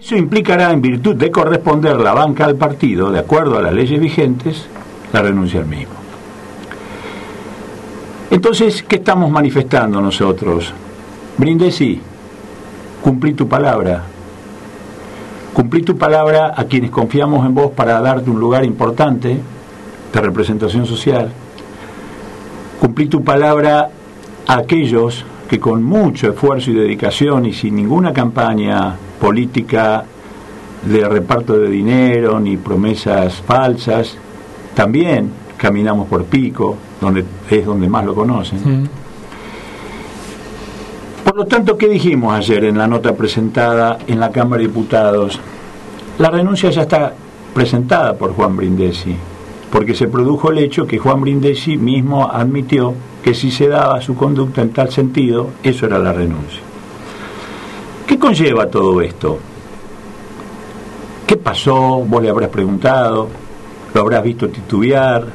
eso 0.00 0.16
implicará, 0.16 0.70
en 0.72 0.80
virtud 0.80 1.16
de 1.16 1.32
corresponder 1.32 1.96
la 1.96 2.14
banca 2.14 2.44
al 2.44 2.54
partido, 2.54 3.10
de 3.10 3.18
acuerdo 3.18 3.58
a 3.58 3.62
las 3.62 3.74
leyes 3.74 4.00
vigentes, 4.00 4.66
la 5.12 5.22
renuncia 5.22 5.60
al 5.60 5.66
mismo. 5.66 5.94
Entonces, 8.30 8.84
¿qué 8.84 8.96
estamos 8.96 9.30
manifestando 9.30 10.00
nosotros? 10.00 10.72
Brindesi, 11.36 12.00
cumplí 13.02 13.34
tu 13.34 13.48
palabra, 13.48 14.04
Cumplí 15.54 15.82
tu 15.82 15.96
palabra 15.98 16.54
a 16.56 16.64
quienes 16.64 16.90
confiamos 16.90 17.44
en 17.44 17.54
vos 17.54 17.72
para 17.72 18.00
darte 18.00 18.30
un 18.30 18.38
lugar 18.38 18.64
importante 18.64 19.38
de 20.12 20.20
representación 20.20 20.86
social. 20.86 21.30
Cumplí 22.80 23.06
tu 23.06 23.22
palabra 23.24 23.90
a 24.46 24.54
aquellos 24.56 25.24
que 25.48 25.58
con 25.58 25.82
mucho 25.82 26.28
esfuerzo 26.28 26.70
y 26.70 26.74
dedicación 26.74 27.46
y 27.46 27.52
sin 27.52 27.74
ninguna 27.74 28.12
campaña 28.12 28.94
política 29.20 30.04
de 30.84 31.08
reparto 31.08 31.58
de 31.58 31.68
dinero 31.68 32.38
ni 32.38 32.56
promesas 32.56 33.34
falsas, 33.42 34.16
también 34.74 35.30
caminamos 35.56 36.08
por 36.08 36.24
Pico, 36.24 36.76
donde 37.00 37.24
es 37.50 37.66
donde 37.66 37.88
más 37.88 38.04
lo 38.04 38.14
conocen. 38.14 38.88
Por 41.30 41.38
lo 41.38 41.46
tanto, 41.46 41.78
¿qué 41.78 41.86
dijimos 41.88 42.34
ayer 42.34 42.64
en 42.64 42.76
la 42.76 42.88
nota 42.88 43.14
presentada 43.14 44.00
en 44.08 44.18
la 44.18 44.32
Cámara 44.32 44.62
de 44.62 44.66
Diputados? 44.66 45.38
La 46.18 46.28
renuncia 46.28 46.70
ya 46.70 46.82
está 46.82 47.14
presentada 47.54 48.14
por 48.14 48.32
Juan 48.32 48.56
Brindesi, 48.56 49.14
porque 49.70 49.94
se 49.94 50.08
produjo 50.08 50.50
el 50.50 50.58
hecho 50.58 50.88
que 50.88 50.98
Juan 50.98 51.20
Brindesi 51.20 51.76
mismo 51.76 52.28
admitió 52.28 52.94
que 53.22 53.32
si 53.32 53.52
se 53.52 53.68
daba 53.68 54.00
su 54.00 54.16
conducta 54.16 54.60
en 54.60 54.72
tal 54.72 54.90
sentido, 54.90 55.50
eso 55.62 55.86
era 55.86 56.00
la 56.00 56.12
renuncia. 56.12 56.62
¿Qué 58.08 58.18
conlleva 58.18 58.66
todo 58.66 59.00
esto? 59.00 59.38
¿Qué 61.28 61.36
pasó? 61.36 62.04
Vos 62.04 62.20
le 62.24 62.28
habrás 62.28 62.50
preguntado, 62.50 63.28
lo 63.94 64.00
habrás 64.00 64.24
visto 64.24 64.48
titubear, 64.48 65.28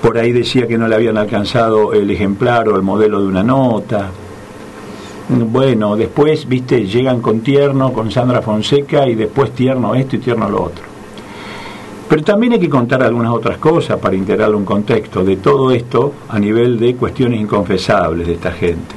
por 0.00 0.16
ahí 0.16 0.32
decía 0.32 0.66
que 0.66 0.78
no 0.78 0.88
le 0.88 0.94
habían 0.94 1.18
alcanzado 1.18 1.92
el 1.92 2.10
ejemplar 2.10 2.66
o 2.70 2.76
el 2.76 2.82
modelo 2.82 3.20
de 3.20 3.26
una 3.26 3.42
nota, 3.42 4.10
bueno, 5.28 5.96
después, 5.96 6.48
viste, 6.48 6.86
llegan 6.86 7.20
con 7.20 7.40
tierno, 7.40 7.92
con 7.92 8.10
Sandra 8.10 8.40
Fonseca, 8.40 9.06
y 9.06 9.14
después 9.14 9.52
tierno 9.52 9.94
esto 9.94 10.16
y 10.16 10.20
tierno 10.20 10.48
lo 10.48 10.62
otro. 10.62 10.84
Pero 12.08 12.22
también 12.22 12.54
hay 12.54 12.58
que 12.58 12.70
contar 12.70 13.02
algunas 13.02 13.32
otras 13.32 13.58
cosas 13.58 13.98
para 13.98 14.16
integrarle 14.16 14.56
un 14.56 14.64
contexto 14.64 15.22
de 15.22 15.36
todo 15.36 15.70
esto 15.70 16.14
a 16.28 16.38
nivel 16.38 16.78
de 16.78 16.94
cuestiones 16.94 17.40
inconfesables 17.40 18.26
de 18.26 18.32
esta 18.32 18.52
gente. 18.52 18.94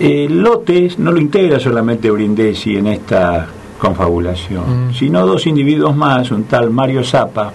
El 0.00 0.40
Lotes 0.40 0.98
no 0.98 1.12
lo 1.12 1.20
integra 1.20 1.60
solamente 1.60 2.10
Brindesi 2.10 2.76
en 2.76 2.88
esta 2.88 3.46
confabulación, 3.78 4.88
mm. 4.88 4.94
sino 4.94 5.24
dos 5.24 5.46
individuos 5.46 5.94
más, 5.94 6.32
un 6.32 6.44
tal 6.44 6.70
Mario 6.70 7.04
Zapa, 7.04 7.52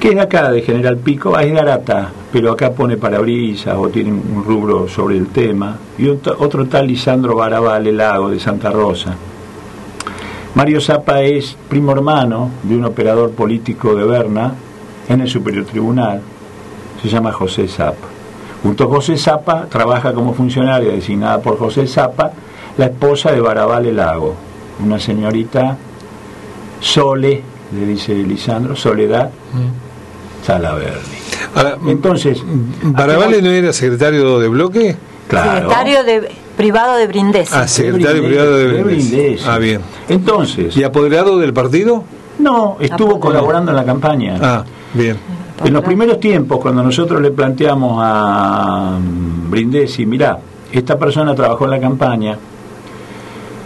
que 0.00 0.08
es 0.10 0.14
de 0.14 0.20
acá, 0.20 0.50
de 0.50 0.62
General 0.62 0.96
Pico, 0.98 1.38
es 1.38 1.52
garata, 1.52 2.10
pero 2.32 2.52
acá 2.52 2.72
pone 2.72 2.96
parabrisas 2.96 3.76
o 3.76 3.88
tiene 3.88 4.12
un 4.12 4.44
rubro 4.44 4.88
sobre 4.88 5.16
el 5.16 5.28
tema, 5.28 5.78
y 5.98 6.08
otro, 6.08 6.66
tal 6.66 6.86
Lisandro 6.86 7.34
Barabale 7.34 7.92
Lago, 7.92 8.28
de 8.28 8.38
Santa 8.38 8.70
Rosa. 8.70 9.14
Mario 10.54 10.80
Zapa 10.80 11.22
es 11.22 11.56
primo 11.68 11.92
hermano 11.92 12.50
de 12.62 12.76
un 12.76 12.84
operador 12.84 13.30
político 13.30 13.94
de 13.94 14.04
Berna 14.04 14.54
en 15.08 15.20
el 15.20 15.28
Superior 15.28 15.64
Tribunal, 15.64 16.20
se 17.02 17.08
llama 17.08 17.32
José 17.32 17.68
Zapa. 17.68 18.08
Junto 18.62 18.84
a 18.84 18.88
José 18.88 19.16
Zapa 19.16 19.66
trabaja 19.66 20.12
como 20.12 20.34
funcionaria 20.34 20.92
designada 20.92 21.40
por 21.40 21.58
José 21.58 21.86
Zapa 21.86 22.32
la 22.76 22.86
esposa 22.86 23.32
de 23.32 23.40
Barabale 23.40 23.92
Lago, 23.92 24.34
una 24.84 24.98
señorita 24.98 25.76
Sole, 26.80 27.42
le 27.72 27.86
dice 27.86 28.14
Lisandro, 28.14 28.76
Soledad 28.76 29.30
mm. 29.30 29.85
Salaverni. 30.46 31.16
Entonces, 31.88 32.40
¿Barabale 32.82 33.42
no 33.42 33.50
era 33.50 33.72
secretario 33.72 34.38
de 34.38 34.46
bloque? 34.46 34.96
Claro. 35.26 35.70
Secretario 35.70 36.04
de 36.04 36.30
privado 36.56 36.96
de 36.96 37.06
Brindesi. 37.08 37.52
Ah, 37.52 37.66
secretario 37.66 38.22
privado 38.22 38.56
de 38.56 38.82
Brindesi. 38.82 39.44
Ah, 39.44 39.58
bien. 39.58 39.80
Entonces. 40.08 40.76
¿Y 40.76 40.84
apoderado 40.84 41.38
del 41.38 41.52
partido? 41.52 42.04
No, 42.38 42.76
estuvo 42.78 43.18
colaborando 43.18 43.72
en 43.72 43.76
la 43.76 43.84
campaña. 43.84 44.38
Ah, 44.40 44.64
bien. 44.94 45.16
En 45.64 45.72
los 45.72 45.82
primeros 45.82 46.20
tiempos, 46.20 46.60
cuando 46.60 46.82
nosotros 46.82 47.20
le 47.20 47.32
planteamos 47.32 47.98
a 48.00 48.98
mm, 49.00 49.50
Brindesi, 49.50 50.06
mirá, 50.06 50.38
esta 50.70 50.96
persona 50.96 51.34
trabajó 51.34 51.64
en 51.64 51.70
la 51.70 51.80
campaña, 51.80 52.38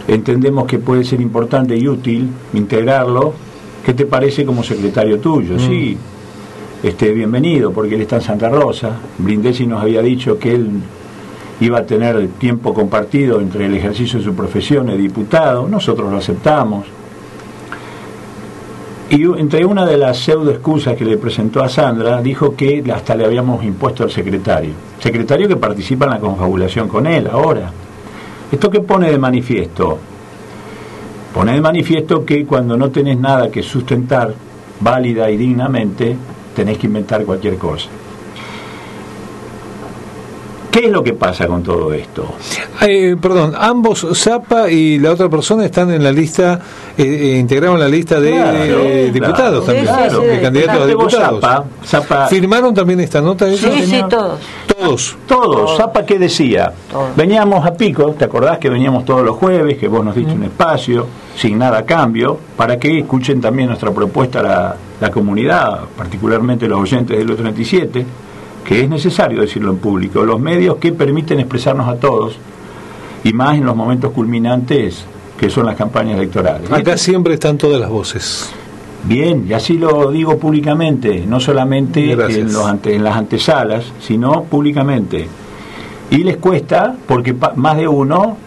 entendemos 0.07 0.65
que 0.65 0.79
puede 0.79 1.03
ser 1.03 1.21
importante 1.21 1.75
y 1.75 1.87
útil 1.87 2.29
integrarlo. 2.53 3.33
¿Qué 3.85 3.93
te 3.93 4.05
parece 4.05 4.45
como 4.45 4.63
secretario 4.63 5.19
tuyo? 5.19 5.55
Mm. 5.55 5.59
Sí, 5.59 5.97
este, 6.83 7.11
bienvenido, 7.11 7.71
porque 7.71 7.95
él 7.95 8.01
está 8.01 8.15
en 8.15 8.21
Santa 8.23 8.49
Rosa. 8.49 8.91
Brindesi 9.19 9.67
nos 9.67 9.81
había 9.81 10.01
dicho 10.01 10.39
que 10.39 10.55
él 10.55 10.69
iba 11.59 11.79
a 11.79 11.85
tener 11.85 12.27
tiempo 12.39 12.73
compartido 12.73 13.39
entre 13.39 13.67
el 13.67 13.75
ejercicio 13.75 14.17
de 14.17 14.25
su 14.25 14.33
profesión 14.33 14.87
de 14.87 14.97
diputado. 14.97 15.67
Nosotros 15.67 16.11
lo 16.11 16.17
aceptamos. 16.17 16.85
Y 19.11 19.23
entre 19.23 19.65
una 19.65 19.85
de 19.85 19.97
las 19.97 20.17
pseudo 20.17 20.49
excusas 20.49 20.95
que 20.95 21.05
le 21.05 21.17
presentó 21.17 21.61
a 21.61 21.69
Sandra, 21.69 22.21
dijo 22.21 22.55
que 22.55 22.83
hasta 22.91 23.13
le 23.13 23.25
habíamos 23.25 23.63
impuesto 23.63 24.03
al 24.03 24.09
secretario. 24.09 24.71
Secretario 24.99 25.47
que 25.47 25.57
participa 25.57 26.05
en 26.05 26.11
la 26.11 26.19
confabulación 26.19 26.87
con 26.87 27.05
él 27.05 27.27
ahora. 27.27 27.71
¿Esto 28.51 28.71
qué 28.71 28.79
pone 28.79 29.11
de 29.11 29.17
manifiesto? 29.19 29.99
Pone 31.33 31.53
de 31.53 31.61
manifiesto 31.61 32.25
que 32.25 32.45
cuando 32.45 32.75
no 32.75 32.89
tenés 32.89 33.19
nada 33.19 33.51
que 33.51 33.61
sustentar 33.61 34.33
válida 34.79 35.29
y 35.29 35.37
dignamente, 35.37 36.15
tenés 36.55 36.77
que 36.77 36.87
inventar 36.87 37.25
cualquier 37.25 37.57
cosa. 37.57 37.89
¿Qué 40.71 40.85
es 40.85 40.91
lo 40.91 41.03
que 41.03 41.13
pasa 41.13 41.47
con 41.47 41.61
todo 41.61 41.91
esto? 41.91 42.33
Eh, 42.81 43.17
perdón, 43.21 43.53
ambos, 43.57 44.07
Zapa 44.13 44.71
y 44.71 44.99
la 44.99 45.11
otra 45.11 45.27
persona, 45.27 45.65
están 45.65 45.91
en 45.91 46.01
la 46.01 46.13
lista, 46.13 46.61
eh, 46.97 47.03
eh 47.03 47.37
integraron 47.39 47.77
la 47.77 47.89
lista 47.89 48.21
de 48.21 49.11
diputados 49.11 49.65
también, 49.65 49.85
de 49.85 50.41
candidatos 50.41 50.81
a 50.81 50.85
diputados. 50.85 51.65
Zapa, 51.85 52.27
¿Firmaron 52.27 52.73
también 52.73 53.01
esta 53.01 53.19
nota? 53.19 53.51
Sí, 53.53 53.85
sí, 53.85 54.01
todos. 54.09 54.39
Todos. 54.65 55.17
Todos. 55.27 55.77
Zapa, 55.77 56.05
¿qué 56.05 56.17
decía? 56.17 56.71
Veníamos 57.17 57.65
a 57.65 57.73
pico, 57.73 58.15
¿te 58.17 58.23
acordás 58.23 58.57
que 58.57 58.69
veníamos 58.69 59.03
todos 59.03 59.25
los 59.25 59.35
jueves, 59.35 59.77
que 59.77 59.89
vos 59.89 60.05
nos 60.05 60.15
diste 60.15 60.31
un 60.31 60.43
espacio, 60.45 61.05
sin 61.35 61.59
nada 61.59 61.79
a 61.79 61.85
cambio, 61.85 62.39
para 62.55 62.79
que 62.79 62.99
escuchen 62.99 63.41
también 63.41 63.67
nuestra 63.67 63.91
propuesta 63.91 64.39
a 64.39 64.43
la, 64.43 64.75
la 65.01 65.11
comunidad, 65.11 65.81
particularmente 65.97 66.67
los 66.67 66.79
oyentes 66.79 67.17
del 67.17 67.35
37? 67.35 68.05
que 68.63 68.81
es 68.81 68.89
necesario 68.89 69.41
decirlo 69.41 69.71
en 69.71 69.77
público, 69.77 70.23
los 70.23 70.39
medios 70.39 70.77
que 70.77 70.91
permiten 70.91 71.39
expresarnos 71.39 71.87
a 71.87 71.95
todos, 71.95 72.37
y 73.23 73.33
más 73.33 73.57
en 73.57 73.65
los 73.65 73.75
momentos 73.75 74.11
culminantes 74.11 75.05
que 75.37 75.49
son 75.49 75.65
las 75.65 75.75
campañas 75.75 76.17
electorales. 76.17 76.71
Acá 76.71 76.97
siempre 76.97 77.33
están 77.33 77.57
todas 77.57 77.79
las 77.79 77.89
voces. 77.89 78.51
Bien, 79.03 79.45
y 79.49 79.53
así 79.53 79.77
lo 79.77 80.11
digo 80.11 80.37
públicamente, 80.37 81.23
no 81.27 81.39
solamente 81.39 82.11
en, 82.11 82.53
los 82.53 82.85
en 82.85 83.03
las 83.03 83.15
antesalas, 83.15 83.85
sino 83.99 84.43
públicamente. 84.43 85.27
Y 86.11 86.17
les 86.17 86.37
cuesta 86.37 86.95
porque 87.07 87.35
más 87.55 87.77
de 87.77 87.87
uno 87.87 88.37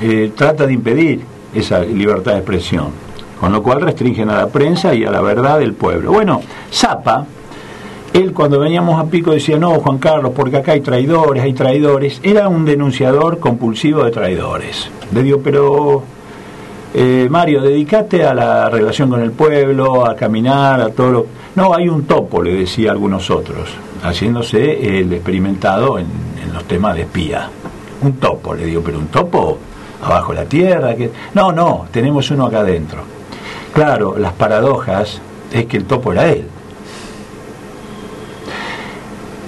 eh, 0.00 0.32
trata 0.34 0.66
de 0.66 0.72
impedir 0.72 1.20
esa 1.54 1.80
libertad 1.80 2.32
de 2.32 2.38
expresión, 2.38 2.86
con 3.40 3.52
lo 3.52 3.62
cual 3.62 3.80
restringen 3.80 4.30
a 4.30 4.38
la 4.38 4.46
prensa 4.48 4.94
y 4.94 5.04
a 5.04 5.10
la 5.10 5.20
verdad 5.20 5.58
del 5.58 5.74
pueblo. 5.74 6.12
Bueno, 6.12 6.40
Zapa, 6.72 7.26
él 8.12 8.32
cuando 8.32 8.60
veníamos 8.60 9.00
a 9.00 9.06
pico 9.06 9.32
decía, 9.32 9.58
no, 9.58 9.72
Juan 9.80 9.98
Carlos, 9.98 10.32
porque 10.36 10.58
acá 10.58 10.72
hay 10.72 10.80
traidores, 10.80 11.42
hay 11.42 11.52
traidores. 11.52 12.20
Era 12.22 12.48
un 12.48 12.64
denunciador 12.64 13.40
compulsivo 13.40 14.04
de 14.04 14.12
traidores. 14.12 14.88
Le 15.12 15.22
digo, 15.22 15.40
pero 15.42 16.04
eh, 16.96 17.26
Mario, 17.28 17.60
dedícate 17.60 18.24
a 18.24 18.32
la 18.32 18.70
relación 18.70 19.10
con 19.10 19.20
el 19.20 19.32
pueblo, 19.32 20.06
a 20.06 20.14
caminar, 20.14 20.80
a 20.80 20.90
todo 20.90 21.10
lo... 21.10 21.26
No, 21.56 21.74
hay 21.74 21.88
un 21.88 22.04
topo, 22.04 22.40
le 22.40 22.54
decía 22.54 22.92
algunos 22.92 23.30
otros, 23.30 23.68
haciéndose 24.04 25.00
el 25.00 25.12
experimentado 25.12 25.98
en, 25.98 26.06
los 26.52 26.62
temas 26.66 26.94
de 26.94 27.02
espía. 27.02 27.48
Un 28.00 28.12
topo, 28.18 28.54
le 28.54 28.66
digo, 28.66 28.80
pero 28.84 29.00
un 29.00 29.08
topo 29.08 29.58
abajo 30.04 30.32
la 30.32 30.44
tierra. 30.44 30.94
Que... 30.94 31.10
No, 31.34 31.50
no, 31.50 31.86
tenemos 31.90 32.30
uno 32.30 32.46
acá 32.46 32.60
adentro. 32.60 33.02
Claro, 33.74 34.16
las 34.18 34.32
paradojas 34.32 35.20
es 35.52 35.66
que 35.66 35.76
el 35.76 35.84
topo 35.84 36.12
era 36.12 36.28
él 36.28 36.48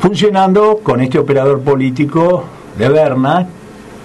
funcionando 0.07 0.79
con 0.85 1.01
este 1.01 1.19
operador 1.19 1.63
político 1.63 2.45
de 2.79 2.89
Berna, 2.89 3.45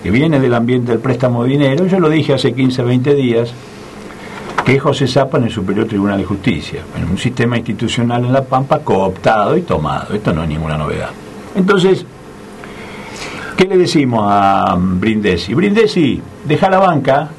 que 0.02 0.10
viene 0.10 0.40
del 0.40 0.56
ambiente 0.56 0.94
del 0.94 1.00
préstamo 1.00 1.44
de 1.44 1.50
dinero, 1.50 1.86
yo 1.86 2.00
lo 2.00 2.10
dije 2.10 2.34
hace 2.34 2.54
15, 2.54 2.82
20 2.82 3.14
días, 3.14 3.54
que 4.66 4.78
es 4.78 4.82
José 4.82 5.08
Zapa 5.08 5.38
en 5.38 5.44
el 5.44 5.52
Superior 5.52 5.86
Tribunal 5.86 6.18
de 6.18 6.26
Justicia, 6.26 6.82
en 6.98 7.08
un 7.08 7.20
sistema 7.20 7.56
institucional 7.56 8.26
en 8.26 8.34
La 8.34 8.44
Pampa 8.44 8.80
cooptado 8.80 9.56
y 9.56 9.62
tomado. 9.62 10.16
Esto 10.16 10.34
no 10.34 10.42
es 10.42 10.50
ninguna 10.50 10.76
novedad. 10.76 11.10
Entonces, 11.54 12.04
¿qué 13.56 13.66
le 13.66 13.78
decimos 13.78 14.26
a 14.28 14.76
Brindesi? 14.80 15.54
Brindesi, 15.54 16.20
deja 16.46 16.68
la 16.68 16.80
banca, 16.80 17.30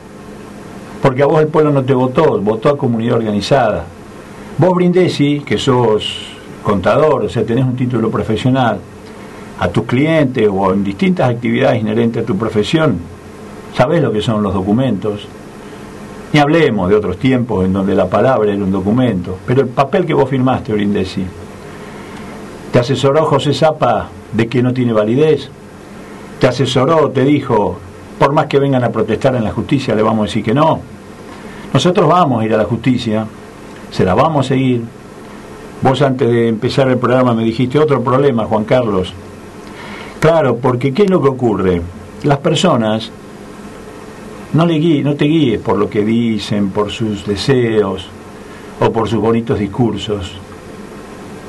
porque 1.03 1.23
a 1.25 1.27
vos 1.27 1.41
el 1.41 1.49
pueblo 1.49 1.73
no 1.73 1.83
te 1.83 1.93
votó, 1.93 2.41
votó 2.41 2.71
a 2.71 2.79
comunidad 2.79 3.17
organizada. 3.17 3.85
Vos, 4.57 4.73
Brindesi, 4.75 5.41
que 5.41 5.59
sos 5.59 6.29
contador, 6.63 7.25
o 7.25 7.29
sea, 7.29 7.45
tenés 7.45 7.65
un 7.65 7.75
título 7.75 8.09
profesional, 8.09 8.79
a 9.59 9.69
tus 9.69 9.85
clientes 9.85 10.49
o 10.51 10.73
en 10.73 10.85
distintas 10.85 11.29
actividades 11.29 11.81
inherentes 11.81 12.23
a 12.23 12.27
tu 12.27 12.37
profesión, 12.37 12.99
sabés 13.77 14.01
lo 14.01 14.13
que 14.13 14.23
son 14.23 14.43
los 14.45 14.55
documentos. 14.55 15.27
Ni 16.33 16.39
hablemos 16.39 16.89
de 16.89 16.97
otros 16.97 17.19
tiempos 17.19 17.65
en 17.65 17.73
donde 17.73 17.95
la 17.95 18.09
palabra 18.09 18.53
era 18.53 18.63
un 18.63 18.71
documento, 18.71 19.39
pero 19.45 19.63
el 19.63 19.69
papel 19.69 20.07
que 20.07 20.15
vos 20.15 20.31
firmaste, 20.31 20.73
Brindesi, 20.73 21.27
¿te 22.73 22.79
asesoró 22.79 23.25
José 23.27 23.53
Zapa 23.53 24.09
de 24.33 24.47
que 24.47 24.63
no 24.63 24.73
tiene 24.73 24.93
validez? 24.93 25.51
¿Te 26.39 26.47
asesoró, 26.47 27.11
te 27.11 27.25
dijo, 27.25 27.79
por 28.23 28.33
más 28.33 28.47
que 28.47 28.61
vengan 28.61 28.85
a 28.85 28.91
protestar 28.91 29.35
en 29.35 29.43
la 29.43 29.51
justicia, 29.51 29.97
le 29.97 30.03
vamos 30.03 30.21
a 30.21 30.27
decir 30.27 30.45
que 30.45 30.55
no? 30.55 30.79
Nosotros 31.75 32.09
vamos 32.09 32.41
a 32.41 32.47
ir 32.47 32.55
a 32.55 32.57
la 32.57 32.67
justicia, 32.67 33.27
se 33.91 34.05
la 34.05 34.15
vamos 34.15 34.47
a 34.47 34.49
seguir, 34.51 34.85
Vos 35.83 36.01
antes 36.03 36.29
de 36.29 36.47
empezar 36.47 36.89
el 36.89 36.99
programa 36.99 37.35
me 37.35 37.43
dijiste 37.43 37.81
otro 37.81 38.01
problema, 38.01 38.45
Juan 38.45 38.63
Carlos. 38.63 39.13
Claro, 40.21 40.57
porque 40.59 40.95
¿qué 40.95 41.03
es 41.03 41.11
lo 41.11 41.21
que 41.21 41.31
ocurre? 41.31 41.83
Las 42.23 42.39
personas 42.39 43.11
no, 44.53 44.67
le 44.67 45.03
no 45.03 45.17
te 45.17 45.25
guíes 45.25 45.61
por 45.61 45.77
lo 45.77 45.91
que 45.91 46.05
dicen, 46.05 46.71
por 46.71 46.93
sus 46.93 47.27
deseos 47.27 48.07
o 48.79 48.93
por 48.93 49.09
sus 49.09 49.21
bonitos 49.21 49.59
discursos, 49.59 50.31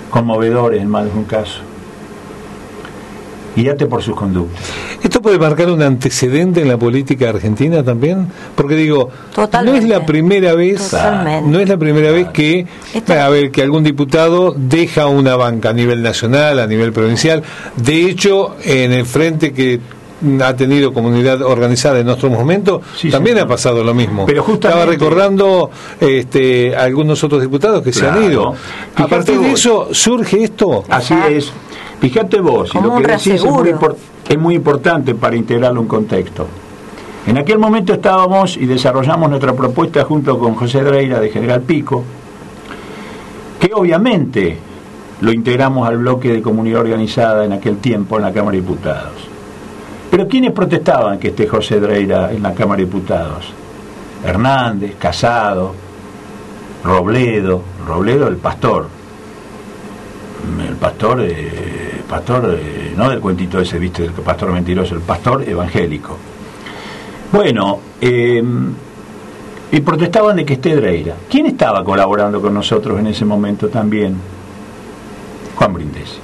conmovedores 0.10 0.82
en 0.82 0.90
más 0.90 1.06
de 1.06 1.12
un 1.12 1.26
caso. 1.26 1.62
Guíate 3.56 3.86
por 3.86 4.02
sus 4.02 4.16
conductas. 4.16 4.62
¿Esto 5.04 5.22
puede 5.22 5.38
marcar 5.38 5.70
un 5.70 5.82
antecedente 5.82 6.62
en 6.62 6.68
la 6.68 6.78
política 6.78 7.30
argentina 7.30 7.84
también? 7.84 8.28
Porque 8.56 8.76
digo, 8.76 9.10
no 9.64 9.76
es 9.76 9.84
la 9.84 10.06
primera 10.06 10.54
vez, 10.56 10.96
no 11.46 11.60
es 11.60 11.70
la 11.70 11.78
primera 11.78 12.12
vez 12.12 12.30
que 12.30 12.66
a 13.08 13.30
ver 13.30 13.52
que 13.52 13.62
algún 13.62 13.84
diputado 13.84 14.56
deja 14.58 15.08
una 15.08 15.36
banca 15.36 15.70
a 15.70 15.74
nivel 15.74 16.02
nacional, 16.02 16.60
a 16.60 16.68
nivel 16.68 16.94
provincial. 16.94 17.44
De 17.76 18.06
hecho, 18.06 18.56
en 18.64 18.92
el 18.92 19.06
frente 19.06 19.54
que 19.54 19.80
ha 20.44 20.56
tenido 20.56 20.94
comunidad 20.94 21.42
organizada 21.42 22.00
en 22.00 22.06
nuestros 22.06 22.32
momentos, 22.32 22.82
también 23.12 23.38
ha 23.40 23.48
pasado 23.48 23.84
lo 23.84 23.94
mismo. 23.94 24.26
Pero 24.26 24.46
Estaba 24.54 24.86
recordando 24.86 25.70
este, 26.00 26.76
algunos 26.76 27.24
otros 27.24 27.42
diputados 27.42 27.84
que 27.84 27.92
se 27.92 28.08
han 28.08 28.24
ido. 28.24 28.56
A 28.96 29.08
partir 29.08 29.40
de 29.40 29.52
eso 29.52 29.90
surge 29.92 30.44
esto. 30.44 30.86
Así 30.90 31.14
es. 31.30 31.52
Fíjate 32.04 32.42
vos, 32.42 32.70
y 32.76 32.82
lo 32.82 32.98
que 32.98 33.08
decís 33.08 33.28
es 33.28 33.46
muy, 33.46 33.74
es 34.28 34.38
muy 34.38 34.56
importante 34.56 35.16
para 35.16 35.38
integrarlo 35.38 35.80
en 35.80 35.84
un 35.84 35.88
contexto. 35.88 36.46
En 37.26 37.38
aquel 37.38 37.58
momento 37.58 37.94
estábamos 37.94 38.58
y 38.58 38.66
desarrollamos 38.66 39.30
nuestra 39.30 39.54
propuesta 39.54 40.04
junto 40.04 40.38
con 40.38 40.54
José 40.56 40.84
Dreira 40.84 41.22
de 41.22 41.30
General 41.30 41.62
Pico, 41.62 42.04
que 43.58 43.72
obviamente 43.74 44.58
lo 45.22 45.32
integramos 45.32 45.88
al 45.88 46.00
bloque 46.00 46.34
de 46.34 46.42
comunidad 46.42 46.82
organizada 46.82 47.46
en 47.46 47.54
aquel 47.54 47.78
tiempo 47.78 48.18
en 48.18 48.24
la 48.24 48.34
Cámara 48.34 48.52
de 48.52 48.62
Diputados. 48.64 49.30
Pero 50.12 50.28
¿quiénes 50.28 50.52
protestaban 50.52 51.18
que 51.18 51.30
esté 51.30 51.48
José 51.48 51.80
Dreira 51.80 52.34
en 52.34 52.44
la 52.44 52.54
Cámara 52.54 52.80
de 52.80 52.86
Diputados? 52.86 53.46
Hernández, 54.26 54.96
Casado, 55.00 55.74
Robledo, 56.84 57.62
Robledo 57.88 58.28
el 58.28 58.36
pastor, 58.36 58.88
el 60.68 60.76
pastor, 60.76 61.22
eh, 61.22 61.73
pastor 62.08 62.58
eh, 62.60 62.94
no 62.96 63.10
del 63.10 63.20
cuentito 63.20 63.60
ese, 63.60 63.80
viste, 63.80 64.06
el 64.06 64.12
pastor 64.12 64.52
mentiroso, 64.52 64.96
el 64.96 65.02
pastor 65.02 65.48
evangélico. 65.48 66.18
Bueno, 67.32 67.80
em, 68.00 68.74
y 69.72 69.80
protestaban 69.82 70.36
de 70.36 70.46
que 70.46 70.54
esté 70.54 70.76
Dreira. 70.76 71.16
¿Quién 71.30 71.48
estaba 71.48 71.84
colaborando 71.84 72.40
con 72.40 72.54
nosotros 72.54 73.00
en 73.00 73.08
ese 73.08 73.26
momento 73.26 73.70
también? 73.70 74.16
Juan 75.56 75.74
Brindisi. 75.74 76.20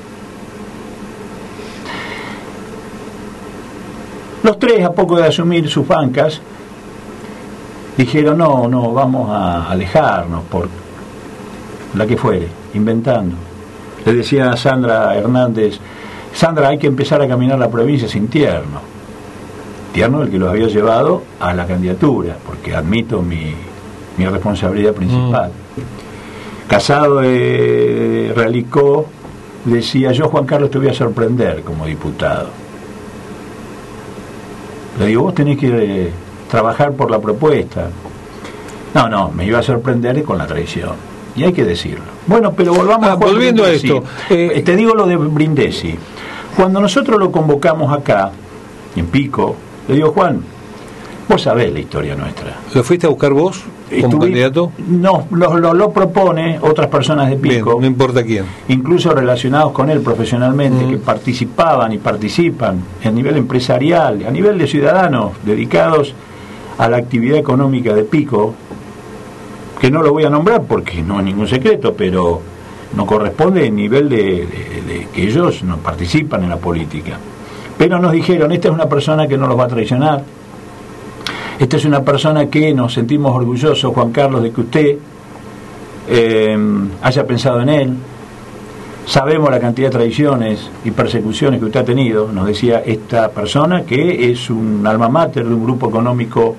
Los 4.43 4.59
tres, 4.59 4.85
a 4.85 4.91
poco 4.91 5.17
de 5.17 5.25
asumir 5.25 5.67
sus 5.67 5.87
bancas, 5.87 6.39
dijeron, 7.97 8.37
no, 8.37 8.67
no, 8.67 8.93
vamos 8.93 9.29
a 9.29 9.69
alejarnos 9.69 10.43
por 10.43 10.69
la 11.95 12.05
que 12.05 12.15
fuere, 12.15 12.47
inventando. 12.73 13.48
Le 14.05 14.13
decía 14.13 14.51
a 14.51 14.57
Sandra 14.57 15.15
Hernández, 15.15 15.79
Sandra, 16.33 16.69
hay 16.69 16.77
que 16.77 16.87
empezar 16.87 17.21
a 17.21 17.27
caminar 17.27 17.59
la 17.59 17.69
provincia 17.69 18.07
sin 18.07 18.27
tierno 18.27 18.89
Tierno 19.93 20.21
el 20.21 20.29
que 20.29 20.37
los 20.37 20.49
había 20.49 20.67
llevado 20.67 21.23
a 21.39 21.53
la 21.53 21.65
candidatura, 21.65 22.37
porque 22.45 22.75
admito 22.75 23.21
mi, 23.21 23.53
responsabilidad 24.17 24.93
principal. 24.93 25.49
Mm. 25.49 26.69
Casado 26.69 27.21
Realicó 27.21 29.07
decía, 29.65 30.11
yo 30.11 30.29
Juan 30.29 30.45
Carlos 30.45 30.69
te 30.69 30.77
voy 30.77 30.89
a 30.89 30.93
sorprender 30.93 31.63
como 31.63 31.85
diputado. 31.85 32.49
Le 34.99 35.07
digo, 35.07 35.23
vos 35.23 35.33
tenés 35.33 35.57
que 35.57 35.69
eh, 35.69 36.11
trabajar 36.51 36.91
por 36.91 37.09
la 37.09 37.19
propuesta. 37.19 37.89
No, 38.93 39.09
no, 39.09 39.31
me 39.31 39.45
iba 39.45 39.59
a 39.59 39.63
sorprender 39.63 40.21
con 40.23 40.37
la 40.37 40.45
traición. 40.45 41.08
Y 41.39 41.43
hay 41.45 41.53
que 41.53 41.63
decirlo. 41.63 42.03
Bueno, 42.27 42.53
pero 42.53 42.73
volvamos 42.73 43.07
ah, 43.07 43.13
a 43.13 43.15
Volviendo 43.15 43.63
a 43.63 43.71
esto. 43.71 44.03
Eh, 44.29 44.61
te 44.65 44.75
digo 44.75 44.93
lo 44.93 45.07
de 45.07 45.15
Brindesi. 45.15 45.95
Cuando 46.55 46.81
nosotros 46.81 47.17
lo 47.17 47.31
convocamos 47.31 47.93
acá, 47.93 48.31
en 48.95 49.05
Pico, 49.07 49.55
le 49.87 49.95
digo, 49.95 50.11
Juan, 50.11 50.41
vos 51.29 51.41
sabés 51.41 51.71
la 51.71 51.79
historia 51.79 52.15
nuestra. 52.15 52.57
¿Lo 52.73 52.83
fuiste 52.83 53.07
a 53.07 53.09
buscar 53.09 53.31
vos 53.31 53.63
como 54.01 54.19
candidato? 54.19 54.71
No, 54.87 55.27
lo, 55.31 55.91
propone 55.91 56.59
otras 56.61 56.87
personas 56.87 57.29
de 57.29 57.37
Pico. 57.37 57.77
no 57.79 57.87
importa 57.87 58.23
quién. 58.23 58.45
Incluso 58.67 59.11
relacionados 59.11 59.71
con 59.71 59.89
él 59.89 60.01
profesionalmente, 60.01 60.85
mm. 60.85 60.89
que 60.89 60.97
participaban 60.97 61.93
y 61.93 61.97
participan 61.97 62.81
a 63.03 63.09
nivel 63.09 63.37
empresarial, 63.37 64.25
a 64.27 64.31
nivel 64.31 64.57
de 64.57 64.67
ciudadanos 64.67 65.31
dedicados 65.45 66.13
a 66.77 66.89
la 66.89 66.97
actividad 66.97 67.37
económica 67.37 67.93
de 67.93 68.03
Pico, 68.03 68.53
que 69.79 69.89
no 69.89 70.01
lo 70.01 70.11
voy 70.11 70.25
a 70.25 70.29
nombrar 70.29 70.63
porque 70.63 71.01
no 71.01 71.19
es 71.19 71.25
ningún 71.25 71.47
secreto, 71.47 71.93
pero 71.93 72.41
no 72.95 73.05
corresponde 73.05 73.67
el 73.67 73.75
nivel 73.75 74.09
de 74.09 75.07
que 75.13 75.23
ellos 75.23 75.63
no 75.63 75.77
participan 75.77 76.43
en 76.43 76.49
la 76.49 76.57
política. 76.57 77.17
Pero 77.77 77.99
nos 77.99 78.11
dijeron, 78.11 78.51
esta 78.51 78.67
es 78.67 78.73
una 78.73 78.89
persona 78.89 79.27
que 79.27 79.37
no 79.37 79.47
los 79.47 79.57
va 79.57 79.65
a 79.65 79.67
traicionar, 79.69 80.23
esta 81.59 81.75
es 81.75 81.83
una 81.83 82.01
persona 82.03 82.45
que 82.47 82.73
nos 82.73 82.93
sentimos 82.93 83.35
orgullosos, 83.35 83.93
Juan 83.93 84.11
Carlos, 84.11 84.41
de 84.41 84.51
que 84.51 84.61
usted 84.61 84.97
eh, 86.07 86.57
haya 87.01 87.27
pensado 87.27 87.61
en 87.61 87.69
él. 87.69 87.93
Sabemos 89.05 89.49
la 89.51 89.59
cantidad 89.59 89.89
de 89.89 89.97
traiciones 89.97 90.69
y 90.85 90.91
persecuciones 90.91 91.59
que 91.59 91.65
usted 91.65 91.81
ha 91.81 91.83
tenido, 91.83 92.31
nos 92.31 92.47
decía 92.47 92.81
esta 92.85 93.29
persona, 93.31 93.83
que 93.83 94.31
es 94.31 94.49
un 94.49 94.87
alma 94.87 95.09
mater 95.09 95.45
de 95.45 95.53
un 95.53 95.63
grupo 95.63 95.89
económico 95.89 96.55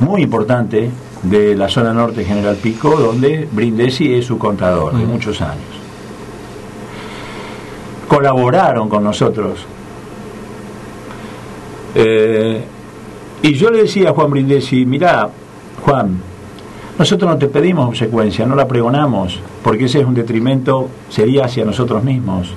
muy 0.00 0.22
importante 0.22 0.88
de 1.22 1.54
la 1.54 1.68
zona 1.68 1.92
norte 1.92 2.24
General 2.24 2.56
Pico, 2.56 2.96
donde 2.96 3.48
Brindesi 3.50 4.14
es 4.14 4.26
su 4.26 4.38
contador 4.38 4.96
de 4.96 5.06
muchos 5.06 5.40
años. 5.40 5.64
Colaboraron 8.08 8.88
con 8.88 9.04
nosotros 9.04 9.66
eh, 11.94 12.62
y 13.42 13.54
yo 13.54 13.70
le 13.70 13.82
decía 13.82 14.10
a 14.10 14.12
Juan 14.12 14.30
Brindesi, 14.30 14.86
mirá, 14.86 15.28
Juan, 15.84 16.20
nosotros 16.98 17.30
no 17.30 17.38
te 17.38 17.48
pedimos 17.48 17.88
obsecuencia, 17.88 18.46
no 18.46 18.54
la 18.54 18.68
pregonamos, 18.68 19.40
porque 19.62 19.86
ese 19.86 20.00
es 20.00 20.06
un 20.06 20.14
detrimento, 20.14 20.88
sería 21.08 21.46
hacia 21.46 21.64
nosotros 21.64 22.04
mismos. 22.04 22.54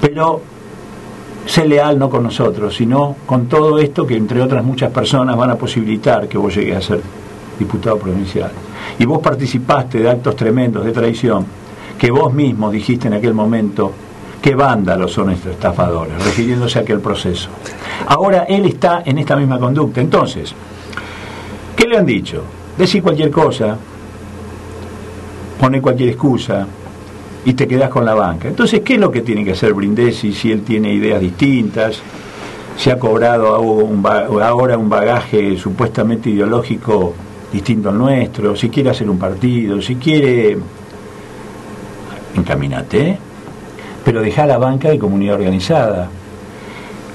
Pero 0.00 0.42
sé 1.48 1.66
leal 1.66 1.98
no 1.98 2.10
con 2.10 2.22
nosotros, 2.22 2.76
sino 2.76 3.16
con 3.24 3.46
todo 3.46 3.78
esto 3.78 4.06
que 4.06 4.16
entre 4.16 4.42
otras 4.42 4.62
muchas 4.62 4.92
personas 4.92 5.34
van 5.34 5.50
a 5.50 5.56
posibilitar 5.56 6.28
que 6.28 6.36
vos 6.36 6.54
llegues 6.54 6.76
a 6.76 6.82
ser 6.82 7.00
diputado 7.58 7.98
provincial. 7.98 8.50
Y 8.98 9.06
vos 9.06 9.20
participaste 9.20 9.98
de 9.98 10.10
actos 10.10 10.36
tremendos 10.36 10.84
de 10.84 10.92
traición 10.92 11.46
que 11.98 12.10
vos 12.10 12.32
mismo 12.34 12.70
dijiste 12.70 13.08
en 13.08 13.14
aquel 13.14 13.32
momento 13.32 13.92
qué 14.42 14.54
vándalos 14.54 15.10
son 15.10 15.30
estos 15.30 15.52
estafadores, 15.52 16.22
refiriéndose 16.22 16.78
a 16.78 16.82
aquel 16.82 17.00
proceso. 17.00 17.48
Ahora 18.06 18.44
él 18.44 18.66
está 18.66 19.02
en 19.04 19.16
esta 19.16 19.34
misma 19.34 19.58
conducta. 19.58 20.02
Entonces, 20.02 20.54
¿qué 21.74 21.88
le 21.88 21.96
han 21.96 22.06
dicho? 22.06 22.42
Decir 22.76 23.02
cualquier 23.02 23.30
cosa, 23.30 23.76
poner 25.58 25.80
cualquier 25.80 26.10
excusa 26.10 26.66
y 27.44 27.54
te 27.54 27.66
quedas 27.66 27.90
con 27.90 28.04
la 28.04 28.14
banca. 28.14 28.48
Entonces, 28.48 28.80
¿qué 28.80 28.94
es 28.94 29.00
lo 29.00 29.10
que 29.10 29.22
tiene 29.22 29.44
que 29.44 29.52
hacer 29.52 29.72
Brindesi 29.72 30.32
si 30.32 30.52
él 30.52 30.62
tiene 30.62 30.92
ideas 30.92 31.20
distintas? 31.20 32.00
Se 32.76 32.92
ha 32.92 32.98
cobrado 32.98 33.54
ahora 34.42 34.78
un 34.78 34.88
bagaje 34.88 35.56
supuestamente 35.56 36.30
ideológico 36.30 37.14
distinto 37.52 37.88
al 37.88 37.98
nuestro, 37.98 38.54
si 38.54 38.68
quiere 38.68 38.90
hacer 38.90 39.08
un 39.08 39.18
partido, 39.18 39.80
si 39.80 39.96
quiere... 39.96 40.58
Encamínate, 42.36 43.18
pero 44.04 44.20
deja 44.20 44.46
la 44.46 44.58
banca 44.58 44.90
de 44.90 44.98
comunidad 44.98 45.36
organizada. 45.36 46.08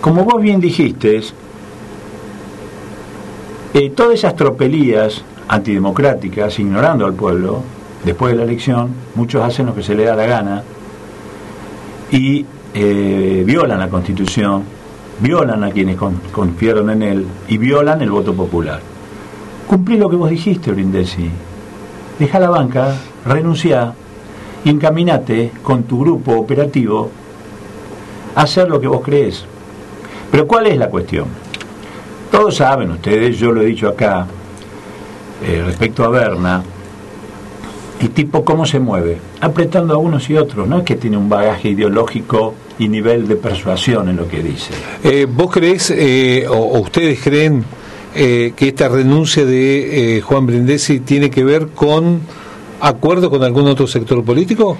Como 0.01 0.25
vos 0.25 0.41
bien 0.41 0.59
dijiste, 0.59 1.21
eh, 3.73 3.89
todas 3.91 4.15
esas 4.15 4.35
tropelías 4.35 5.23
antidemocráticas, 5.47 6.59
ignorando 6.59 7.05
al 7.05 7.13
pueblo, 7.13 7.63
después 8.03 8.33
de 8.33 8.37
la 8.37 8.43
elección, 8.43 8.89
muchos 9.15 9.43
hacen 9.43 9.65
lo 9.65 9.75
que 9.75 9.83
se 9.83 9.95
les 9.95 10.05
da 10.05 10.15
la 10.15 10.25
gana 10.25 10.63
y 12.11 12.45
eh, 12.73 13.43
violan 13.45 13.79
la 13.79 13.89
Constitución, 13.89 14.63
violan 15.19 15.63
a 15.63 15.71
quienes 15.71 15.97
confiaron 16.31 16.89
en 16.89 17.03
él 17.03 17.27
y 17.47 17.57
violan 17.57 18.01
el 18.01 18.11
voto 18.11 18.33
popular. 18.33 18.81
Cumplí 19.67 19.97
lo 19.97 20.09
que 20.09 20.15
vos 20.15 20.29
dijiste, 20.29 20.71
Brindesi. 20.71 21.29
Deja 22.19 22.39
la 22.39 22.49
banca, 22.49 22.95
renuncia 23.25 23.93
y 24.63 24.69
encaminate 24.69 25.51
con 25.63 25.83
tu 25.83 25.99
grupo 26.01 26.33
operativo 26.37 27.09
a 28.35 28.41
hacer 28.41 28.69
lo 28.69 28.79
que 28.79 28.87
vos 28.87 29.01
crees. 29.01 29.45
Pero 30.31 30.47
¿cuál 30.47 30.67
es 30.67 30.77
la 30.77 30.89
cuestión? 30.89 31.25
Todos 32.31 32.55
saben 32.55 32.91
ustedes, 32.91 33.37
yo 33.37 33.51
lo 33.51 33.61
he 33.61 33.65
dicho 33.65 33.87
acá, 33.87 34.25
eh, 35.43 35.63
respecto 35.65 36.03
a 36.03 36.09
Berna, 36.09 36.63
el 38.03 38.09
tipo 38.09 38.43
cómo 38.43 38.65
se 38.65 38.79
mueve, 38.79 39.17
apretando 39.39 39.93
a 39.93 39.97
unos 39.97 40.29
y 40.29 40.35
otros, 40.35 40.67
no 40.67 40.79
es 40.79 40.83
que 40.83 40.95
tiene 40.95 41.17
un 41.17 41.29
bagaje 41.29 41.69
ideológico 41.69 42.53
y 42.77 42.87
nivel 42.87 43.27
de 43.27 43.35
persuasión 43.35 44.09
en 44.09 44.17
lo 44.17 44.27
que 44.27 44.43
dice. 44.43 44.73
Eh, 45.03 45.25
¿Vos 45.29 45.51
crees, 45.51 45.89
eh, 45.91 46.45
o, 46.49 46.79
ustedes 46.79 47.21
creen, 47.21 47.63
que 48.13 48.53
esta 48.59 48.89
renuncia 48.89 49.43
de 49.43 50.21
Juan 50.23 50.45
Brindesi 50.45 50.99
tiene 50.99 51.31
que 51.31 51.43
ver 51.43 51.69
con 51.69 52.21
acuerdo 52.79 53.31
con 53.31 53.43
algún 53.43 53.67
otro 53.67 53.87
sector 53.87 54.23
político? 54.23 54.77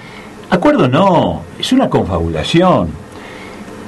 Acuerdo 0.50 0.86
no, 0.88 1.42
es 1.58 1.72
una 1.72 1.88
confabulación. 1.90 2.88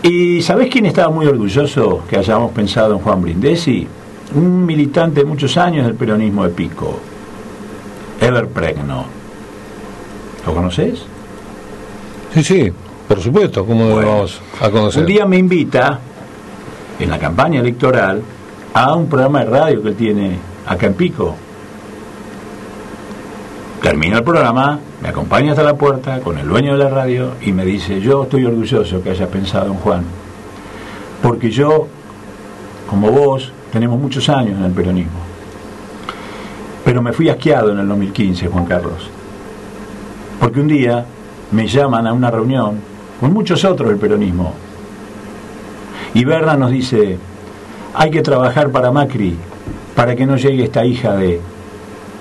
¿Y 0.02 0.40
sabés 0.42 0.68
quién 0.70 0.86
estaba 0.86 1.10
muy 1.12 1.26
orgulloso 1.26 2.02
que 2.08 2.16
hayamos 2.16 2.52
pensado 2.52 2.94
en 2.94 3.00
Juan 3.00 3.22
Brindesi? 3.22 3.86
Un 4.34 4.64
militante 4.64 5.20
de 5.20 5.26
muchos 5.26 5.56
años 5.56 5.86
del 5.86 5.94
peronismo 5.94 6.44
de 6.44 6.50
Pico, 6.50 6.98
Ever 8.20 8.48
Pregno. 8.48 9.04
¿Lo 10.46 10.54
conoces? 10.54 11.02
Sí, 12.32 12.44
sí, 12.44 12.72
por 13.08 13.20
supuesto, 13.20 13.66
¿cómo 13.66 14.00
lo 14.00 14.06
vamos 14.06 14.40
a 14.60 14.70
conocer? 14.70 15.02
Un 15.02 15.06
día 15.06 15.26
me 15.26 15.36
invita, 15.36 15.98
en 16.98 17.10
la 17.10 17.18
campaña 17.18 17.60
electoral, 17.60 18.22
a 18.72 18.94
un 18.94 19.08
programa 19.08 19.40
de 19.40 19.50
radio 19.50 19.82
que 19.82 19.92
tiene 19.92 20.38
acá 20.66 20.86
en 20.86 20.94
Pico, 20.94 21.36
Termina 23.82 24.16
el 24.16 24.24
programa, 24.24 24.80
me 25.00 25.10
acompaña 25.10 25.52
hasta 25.52 25.62
la 25.62 25.76
puerta 25.76 26.18
con 26.20 26.38
el 26.38 26.48
dueño 26.48 26.76
de 26.76 26.82
la 26.82 26.90
radio 26.90 27.34
y 27.42 27.52
me 27.52 27.64
dice, 27.64 28.00
yo 28.00 28.24
estoy 28.24 28.44
orgulloso 28.44 29.00
que 29.00 29.10
haya 29.10 29.28
pensado 29.28 29.66
en 29.66 29.74
Juan, 29.74 30.02
porque 31.22 31.50
yo 31.50 31.86
como 32.88 33.10
vos, 33.10 33.52
tenemos 33.72 33.98
muchos 33.98 34.28
años 34.28 34.58
en 34.58 34.64
el 34.64 34.72
peronismo. 34.72 35.18
Pero 36.84 37.02
me 37.02 37.12
fui 37.12 37.28
asqueado 37.28 37.72
en 37.72 37.80
el 37.80 37.88
2015, 37.88 38.46
Juan 38.46 38.64
Carlos. 38.64 39.10
Porque 40.40 40.60
un 40.60 40.68
día 40.68 41.04
me 41.52 41.66
llaman 41.66 42.06
a 42.06 42.12
una 42.12 42.30
reunión 42.30 42.80
con 43.20 43.32
muchos 43.32 43.64
otros 43.64 43.88
del 43.88 43.98
peronismo. 43.98 44.52
Y 46.14 46.24
Berna 46.24 46.56
nos 46.56 46.70
dice, 46.70 47.18
hay 47.94 48.10
que 48.10 48.22
trabajar 48.22 48.70
para 48.70 48.90
Macri, 48.90 49.36
para 49.94 50.14
que 50.14 50.26
no 50.26 50.36
llegue 50.36 50.64
esta 50.64 50.84
hija 50.84 51.14
de, 51.16 51.40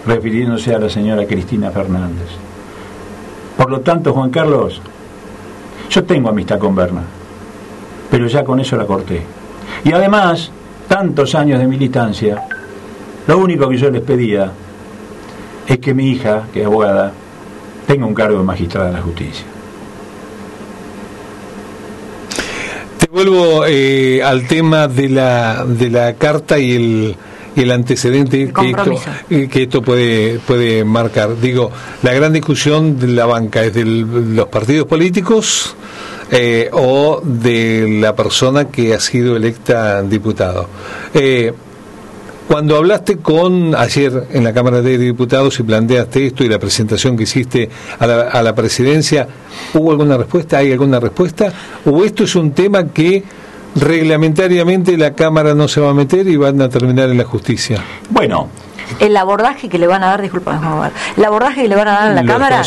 refiriéndose 0.05 0.73
a 0.73 0.79
la 0.79 0.89
señora 0.89 1.25
Cristina 1.25 1.71
Fernández. 1.71 2.27
Por 3.57 3.69
lo 3.69 3.81
tanto, 3.81 4.13
Juan 4.13 4.29
Carlos, 4.29 4.81
yo 5.89 6.03
tengo 6.03 6.29
amistad 6.29 6.59
con 6.59 6.75
Berna, 6.75 7.03
pero 8.11 8.27
ya 8.27 8.43
con 8.43 8.59
eso 8.59 8.75
la 8.75 8.85
corté. 8.85 9.21
Y 9.83 9.91
además, 9.91 10.51
tantos 10.87 11.35
años 11.35 11.59
de 11.59 11.67
militancia, 11.67 12.47
lo 13.27 13.37
único 13.37 13.67
que 13.69 13.77
yo 13.77 13.89
les 13.89 14.01
pedía 14.01 14.51
es 15.67 15.79
que 15.79 15.93
mi 15.93 16.09
hija, 16.11 16.43
que 16.53 16.61
es 16.61 16.65
abogada, 16.65 17.11
tenga 17.85 18.05
un 18.05 18.13
cargo 18.13 18.39
de 18.39 18.43
magistrada 18.43 18.87
de 18.87 18.93
la 18.93 19.01
justicia. 19.01 19.45
Te 22.99 23.07
vuelvo 23.07 23.65
eh, 23.65 24.23
al 24.23 24.47
tema 24.47 24.87
de 24.87 25.09
la, 25.09 25.65
de 25.65 25.89
la 25.89 26.13
carta 26.13 26.57
y 26.57 26.71
el, 26.71 27.15
el 27.55 27.71
antecedente 27.71 28.51
que 28.51 28.69
esto, 28.69 29.01
eh, 29.29 29.47
que 29.49 29.63
esto 29.63 29.81
puede, 29.81 30.39
puede 30.39 30.83
marcar. 30.83 31.39
Digo, 31.39 31.71
la 32.03 32.13
gran 32.13 32.33
discusión 32.33 32.99
de 32.99 33.07
la 33.07 33.25
banca 33.25 33.63
es 33.63 33.73
de 33.73 33.85
los 33.85 34.47
partidos 34.47 34.87
políticos 34.87 35.75
eh, 36.31 36.69
o 36.73 37.21
de 37.23 37.99
la 38.01 38.15
persona 38.15 38.65
que 38.65 38.93
ha 38.93 38.99
sido 38.99 39.35
electa 39.35 40.01
diputado. 40.01 40.67
Eh, 41.13 41.53
cuando 42.47 42.77
hablaste 42.77 43.17
con 43.17 43.75
ayer 43.75 44.27
en 44.31 44.43
la 44.43 44.53
Cámara 44.53 44.81
de 44.81 44.97
Diputados 44.97 45.59
y 45.59 45.63
planteaste 45.63 46.27
esto 46.27 46.43
y 46.43 46.49
la 46.49 46.59
presentación 46.59 47.17
que 47.17 47.23
hiciste 47.23 47.69
a 47.99 48.07
la, 48.07 48.21
a 48.21 48.43
la 48.43 48.53
presidencia, 48.53 49.27
¿hubo 49.73 49.91
alguna 49.91 50.17
respuesta? 50.17 50.57
¿Hay 50.57 50.71
alguna 50.71 50.99
respuesta? 50.99 51.51
¿O 51.85 52.03
esto 52.03 52.23
es 52.23 52.35
un 52.35 52.51
tema 52.51 52.87
que 52.87 53.23
reglamentariamente 53.75 54.97
la 54.97 55.13
Cámara 55.13 55.53
no 55.53 55.67
se 55.67 55.81
va 55.81 55.89
a 55.89 55.93
meter 55.93 56.27
y 56.27 56.37
van 56.37 56.61
a 56.61 56.69
terminar 56.69 57.09
en 57.09 57.17
la 57.17 57.25
justicia. 57.25 57.83
Bueno, 58.09 58.49
el 58.99 59.15
abordaje 59.17 59.69
que 59.69 59.77
le 59.77 59.87
van 59.87 60.03
a 60.03 60.07
dar, 60.07 60.21
disculpa, 60.21 60.59
el 61.15 61.25
abordaje 61.25 61.63
que 61.63 61.67
le 61.67 61.75
van 61.75 61.87
a 61.87 61.91
dar 61.91 62.09
en 62.09 62.15
la 62.15 62.25
Cámara, 62.25 62.61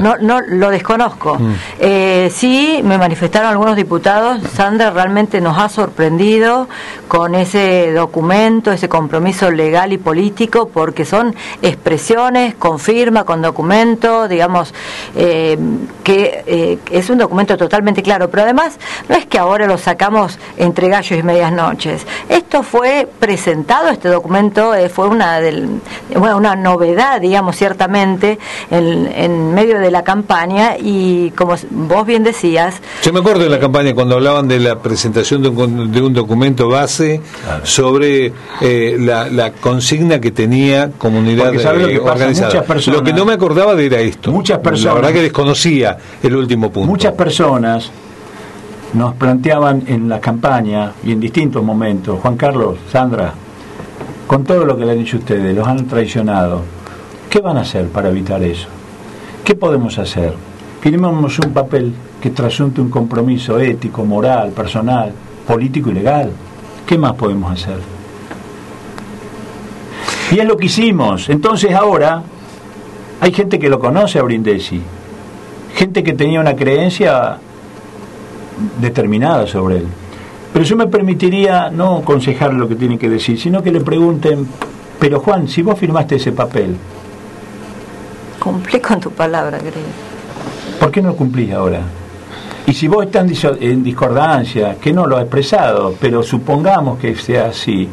no, 0.00 0.16
no, 0.18 0.40
lo 0.40 0.70
desconozco. 0.70 1.38
Mm. 1.38 1.52
Eh, 1.80 2.32
sí, 2.32 2.80
me 2.84 2.98
manifestaron 2.98 3.50
algunos 3.50 3.76
diputados, 3.76 4.40
Sandra 4.54 4.90
realmente 4.90 5.40
nos 5.40 5.58
ha 5.58 5.68
sorprendido 5.68 6.68
con 7.08 7.34
ese 7.34 7.92
documento, 7.92 8.72
ese 8.72 8.88
compromiso 8.88 9.50
legal 9.50 9.92
y 9.92 9.98
político, 9.98 10.68
porque 10.68 11.04
son 11.04 11.34
expresiones 11.62 12.54
con 12.54 12.78
firma, 12.78 13.24
con 13.24 13.42
documento, 13.42 14.28
digamos, 14.28 14.74
eh, 15.14 15.58
que 16.02 16.44
eh, 16.46 16.78
es 16.90 17.10
un 17.10 17.18
documento 17.18 17.56
totalmente 17.56 18.02
claro, 18.02 18.30
pero 18.30 18.44
además 18.44 18.78
no 19.08 19.16
es 19.16 19.26
que 19.26 19.38
ahora 19.38 19.66
lo 19.66 19.78
sacamos 19.78 20.38
entre 20.56 20.88
gallos 20.88 21.18
y 21.18 21.22
medias 21.22 21.52
noches. 21.52 22.06
Esto 22.28 22.62
fue 22.62 23.08
presentado, 23.18 23.88
este 23.88 24.08
documento 24.08 24.72
fue 24.92 25.08
una 25.08 25.40
de 25.40 25.52
bueno, 26.14 26.36
una 26.36 26.56
novedad, 26.56 27.20
digamos, 27.20 27.56
ciertamente, 27.56 28.38
en, 28.70 29.06
en, 29.14 29.54
medio 29.54 29.78
de 29.78 29.90
la 29.90 30.04
campaña 30.04 30.76
y 30.78 31.30
como 31.30 31.54
vos 31.70 32.06
bien 32.06 32.22
decías... 32.22 32.80
Yo 33.02 33.12
me 33.12 33.20
acuerdo 33.20 33.44
de 33.44 33.50
la 33.50 33.58
campaña 33.58 33.94
cuando 33.94 34.16
hablaban 34.16 34.48
de 34.48 34.60
la 34.60 34.78
presentación 34.78 35.42
de 35.42 35.48
un, 35.48 35.92
de 35.92 36.00
un 36.02 36.12
documento 36.12 36.68
base 36.68 37.20
sobre 37.62 38.32
eh, 38.60 38.96
la, 38.98 39.52
consigna 39.60 40.20
que 40.20 40.30
tenía 40.30 40.90
comunidad 40.98 41.54
eh, 41.54 41.98
organizada. 41.98 42.64
lo 42.86 43.02
que 43.02 43.12
no 43.12 43.24
me 43.24 43.32
acordaba 43.32 43.74
de 43.74 43.86
era 43.86 44.00
esto. 44.00 44.32
Muchas 44.32 44.58
personas... 44.58 44.94
La 44.94 45.00
verdad 45.00 45.12
que 45.14 45.22
desconocía 45.22 45.96
el 46.22 46.36
último 46.36 46.70
punto. 46.70 46.88
Muchas 46.88 47.12
personas 47.12 47.90
nos 48.92 49.14
planteaban 49.14 49.84
en 49.86 50.08
la 50.08 50.20
campaña 50.20 50.92
y 51.04 51.12
en 51.12 51.20
distintos 51.20 51.62
momentos, 51.62 52.18
Juan 52.20 52.36
Carlos, 52.36 52.78
Sandra, 52.90 53.34
con 54.26 54.44
todo 54.44 54.64
lo 54.64 54.76
que 54.76 54.84
le 54.84 54.92
han 54.92 54.98
dicho 54.98 55.18
ustedes, 55.18 55.54
los 55.54 55.66
han 55.66 55.86
traicionado, 55.86 56.62
¿qué 57.30 57.40
van 57.40 57.58
a 57.58 57.60
hacer 57.60 57.88
para 57.88 58.08
evitar 58.08 58.42
eso? 58.42 58.68
¿Qué 59.44 59.54
podemos 59.54 59.98
hacer? 59.98 60.34
Firmamos 60.80 61.38
un 61.38 61.52
papel 61.52 61.92
que 62.20 62.30
trasunte 62.30 62.80
un 62.80 62.90
compromiso 62.90 63.58
ético, 63.58 64.04
moral, 64.04 64.50
personal, 64.50 65.12
político 65.46 65.90
y 65.90 65.94
legal. 65.94 66.30
¿Qué 66.86 66.98
más 66.98 67.14
podemos 67.14 67.52
hacer? 67.52 67.78
Y 70.32 70.38
es 70.40 70.44
lo 70.44 70.56
que 70.56 70.66
hicimos. 70.66 71.28
Entonces 71.28 71.72
ahora 71.72 72.22
hay 73.20 73.32
gente 73.32 73.58
que 73.58 73.68
lo 73.68 73.78
conoce 73.78 74.18
a 74.18 74.22
Brindisi, 74.22 74.82
gente 75.74 76.02
que 76.02 76.14
tenía 76.14 76.40
una 76.40 76.56
creencia 76.56 77.38
determinada 78.80 79.46
sobre 79.46 79.78
él. 79.78 79.86
Pero 80.52 80.64
yo 80.64 80.76
me 80.76 80.86
permitiría 80.86 81.70
no 81.70 81.98
aconsejar 81.98 82.54
lo 82.54 82.68
que 82.68 82.76
tiene 82.76 82.98
que 82.98 83.08
decir, 83.08 83.38
sino 83.38 83.62
que 83.62 83.70
le 83.70 83.80
pregunten, 83.80 84.46
pero 84.98 85.20
Juan, 85.20 85.48
si 85.48 85.62
vos 85.62 85.78
firmaste 85.78 86.16
ese 86.16 86.32
papel... 86.32 86.76
Cumplí 88.38 88.80
con 88.80 89.00
tu 89.00 89.10
palabra, 89.10 89.58
creo. 89.58 89.72
¿Por 90.78 90.90
qué 90.90 91.02
no 91.02 91.08
lo 91.08 91.16
cumplís 91.16 91.52
ahora? 91.52 91.80
Y 92.66 92.72
si 92.72 92.88
vos 92.88 93.04
estás 93.04 93.26
en 93.60 93.82
discordancia, 93.82 94.76
que 94.80 94.92
no 94.92 95.06
lo 95.06 95.16
ha 95.16 95.22
expresado, 95.22 95.94
pero 96.00 96.22
supongamos 96.22 96.98
que 96.98 97.14
sea 97.14 97.46
así, 97.46 97.88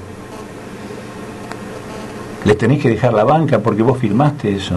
le 2.46 2.56
tenés 2.56 2.82
que 2.82 2.89
dejar 2.89 3.13
la 3.13 3.24
banca 3.24 3.60
porque 3.60 3.84
vos 3.84 3.98
firmaste 3.98 4.56
eso. 4.56 4.76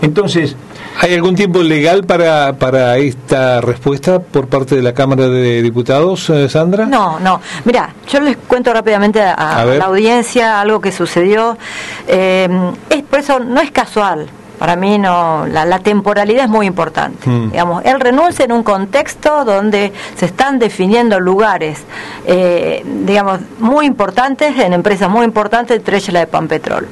Entonces, 0.00 0.54
¿Hay 1.00 1.14
algún 1.14 1.34
tiempo 1.34 1.62
legal 1.62 2.04
para, 2.04 2.52
para 2.54 2.96
esta 2.98 3.60
respuesta 3.60 4.20
por 4.20 4.48
parte 4.48 4.76
de 4.76 4.82
la 4.82 4.94
Cámara 4.94 5.28
de 5.28 5.62
Diputados, 5.62 6.28
eh, 6.30 6.48
Sandra? 6.48 6.86
No, 6.86 7.18
no. 7.18 7.40
Mira, 7.64 7.94
yo 8.08 8.20
les 8.20 8.36
cuento 8.36 8.72
rápidamente 8.72 9.20
a, 9.20 9.64
la 9.64 9.84
audiencia 9.86 10.60
algo 10.60 10.80
que 10.80 10.92
sucedió. 10.92 11.56
Eh, 12.06 12.48
es, 12.90 13.02
por 13.02 13.20
eso 13.20 13.40
no 13.40 13.60
es 13.60 13.70
casual. 13.70 14.28
Para 14.58 14.76
mí 14.76 14.96
no, 14.96 15.44
la, 15.48 15.80
temporalidad 15.80 16.44
es 16.44 16.50
muy 16.50 16.66
importante. 16.66 17.28
Mm. 17.28 17.50
Digamos, 17.50 17.84
él 17.84 17.98
renuncia 17.98 18.44
en 18.44 18.52
un 18.52 18.62
contexto 18.62 19.44
donde 19.44 19.92
se 20.14 20.26
están 20.26 20.60
definiendo 20.60 21.18
lugares, 21.18 21.80
eh, 22.26 22.84
digamos, 23.04 23.40
muy 23.58 23.86
importantes 23.86 24.56
en 24.56 24.72
empresas 24.72 25.10
muy 25.10 25.24
importantes, 25.24 25.78
entre 25.78 25.96
ellas 25.96 26.12
la 26.12 26.20
de 26.20 26.26
Panpetrol. 26.28 26.86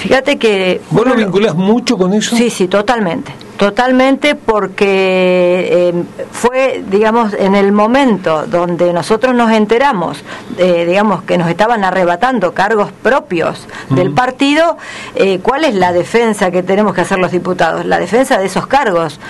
Fíjate 0.00 0.38
que... 0.38 0.80
¿Vos 0.90 1.06
lo 1.06 1.14
vinculás 1.14 1.54
mucho 1.54 1.96
con 1.96 2.14
eso? 2.14 2.34
Sí, 2.34 2.50
sí, 2.50 2.68
totalmente. 2.68 3.32
Totalmente 3.58 4.34
porque 4.34 5.68
eh, 5.70 6.04
fue, 6.32 6.82
digamos, 6.90 7.34
en 7.34 7.54
el 7.54 7.72
momento 7.72 8.46
donde 8.46 8.90
nosotros 8.94 9.34
nos 9.34 9.52
enteramos, 9.52 10.24
digamos, 10.56 11.24
que 11.24 11.36
nos 11.36 11.46
estaban 11.50 11.84
arrebatando 11.84 12.54
cargos 12.54 12.90
propios 12.90 13.66
del 13.90 14.12
partido, 14.12 14.78
eh, 15.14 15.40
¿cuál 15.42 15.64
es 15.64 15.74
la 15.74 15.92
defensa 15.92 16.50
que 16.50 16.62
tenemos 16.62 16.94
que 16.94 17.02
hacer 17.02 17.18
los 17.18 17.32
diputados? 17.32 17.84
La 17.84 17.98
defensa 17.98 18.38
de 18.38 18.46
esos 18.46 18.66
cargos. 18.66 19.20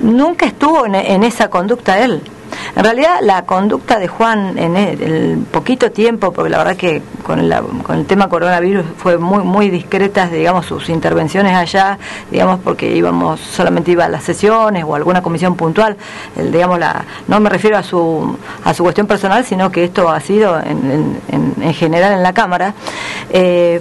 Nunca 0.00 0.46
estuvo 0.46 0.86
en, 0.86 0.94
en 0.94 1.22
esa 1.22 1.50
conducta 1.50 2.02
él. 2.02 2.22
En 2.76 2.84
realidad, 2.84 3.18
la 3.22 3.44
conducta 3.44 3.98
de 3.98 4.08
Juan 4.08 4.58
en 4.58 4.76
el, 4.76 5.38
poquito 5.50 5.90
tiempo, 5.90 6.32
porque 6.32 6.50
la 6.50 6.58
verdad 6.58 6.76
que 6.76 7.02
con, 7.22 7.40
el 7.40 8.06
tema 8.06 8.28
coronavirus 8.28 8.84
fue 8.96 9.18
muy 9.18 9.44
muy 9.44 9.70
discretas, 9.70 10.30
digamos, 10.30 10.66
sus 10.66 10.88
intervenciones 10.88 11.54
allá, 11.54 11.98
digamos, 12.30 12.60
porque 12.60 12.94
íbamos 12.94 13.40
solamente 13.40 13.92
iba 13.92 14.04
a 14.04 14.08
las 14.08 14.24
sesiones 14.24 14.84
o 14.86 14.94
alguna 14.94 15.22
comisión 15.22 15.54
puntual, 15.56 15.96
el, 16.36 16.50
digamos, 16.50 16.78
la, 16.78 17.04
no 17.28 17.40
me 17.40 17.50
refiero 17.50 17.76
a 17.76 17.82
su 17.82 18.36
a 18.64 18.74
su 18.74 18.82
cuestión 18.82 19.06
personal, 19.06 19.44
sino 19.44 19.70
que 19.70 19.84
esto 19.84 20.08
ha 20.08 20.20
sido 20.20 20.58
en, 20.60 21.20
en, 21.28 21.74
general 21.74 22.12
en 22.12 22.22
la 22.22 22.32
Cámara. 22.32 22.74
Eh, 23.30 23.80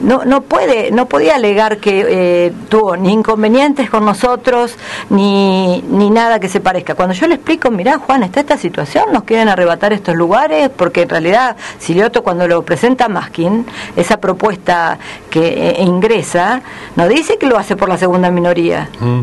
no, 0.00 0.24
no 0.24 0.42
puede, 0.42 0.90
no 0.90 1.06
podía 1.06 1.36
alegar 1.36 1.78
que 1.78 2.06
eh, 2.08 2.52
tuvo 2.68 2.96
ni 2.96 3.12
inconvenientes 3.12 3.90
con 3.90 4.04
nosotros, 4.04 4.76
ni, 5.10 5.82
ni 5.88 6.10
nada 6.10 6.40
que 6.40 6.48
se 6.48 6.60
parezca. 6.60 6.94
Cuando 6.94 7.14
yo 7.14 7.26
le 7.26 7.34
explico, 7.34 7.70
mirá 7.70 7.98
Juan, 7.98 8.22
está 8.22 8.40
esta 8.40 8.56
situación, 8.56 9.04
nos 9.12 9.24
quieren 9.24 9.48
arrebatar 9.48 9.92
estos 9.92 10.14
lugares, 10.14 10.70
porque 10.74 11.02
en 11.02 11.08
realidad 11.08 11.56
Silioto 11.78 12.22
cuando 12.22 12.48
lo 12.48 12.62
presenta 12.62 13.08
Maskin, 13.08 13.66
esa 13.96 14.18
propuesta 14.18 14.98
que 15.28 15.70
eh, 15.70 15.82
ingresa, 15.82 16.62
no 16.96 17.08
dice 17.08 17.38
que 17.38 17.46
lo 17.46 17.58
hace 17.58 17.76
por 17.76 17.88
la 17.88 17.98
segunda 17.98 18.30
minoría. 18.30 18.88
Mm. 19.00 19.20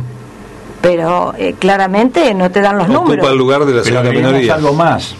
Pero 0.82 1.34
eh, 1.38 1.56
claramente 1.58 2.34
no 2.34 2.52
te 2.52 2.62
dan 2.62 2.78
los 2.78 2.86
Ocupa 2.88 3.02
números. 3.02 3.32
el 3.32 3.38
lugar 3.38 3.66
de 3.66 3.74
la 3.74 3.84
segunda 3.84 4.12
minoría. 4.12 4.56
algo 4.56 4.74
más 4.74 5.16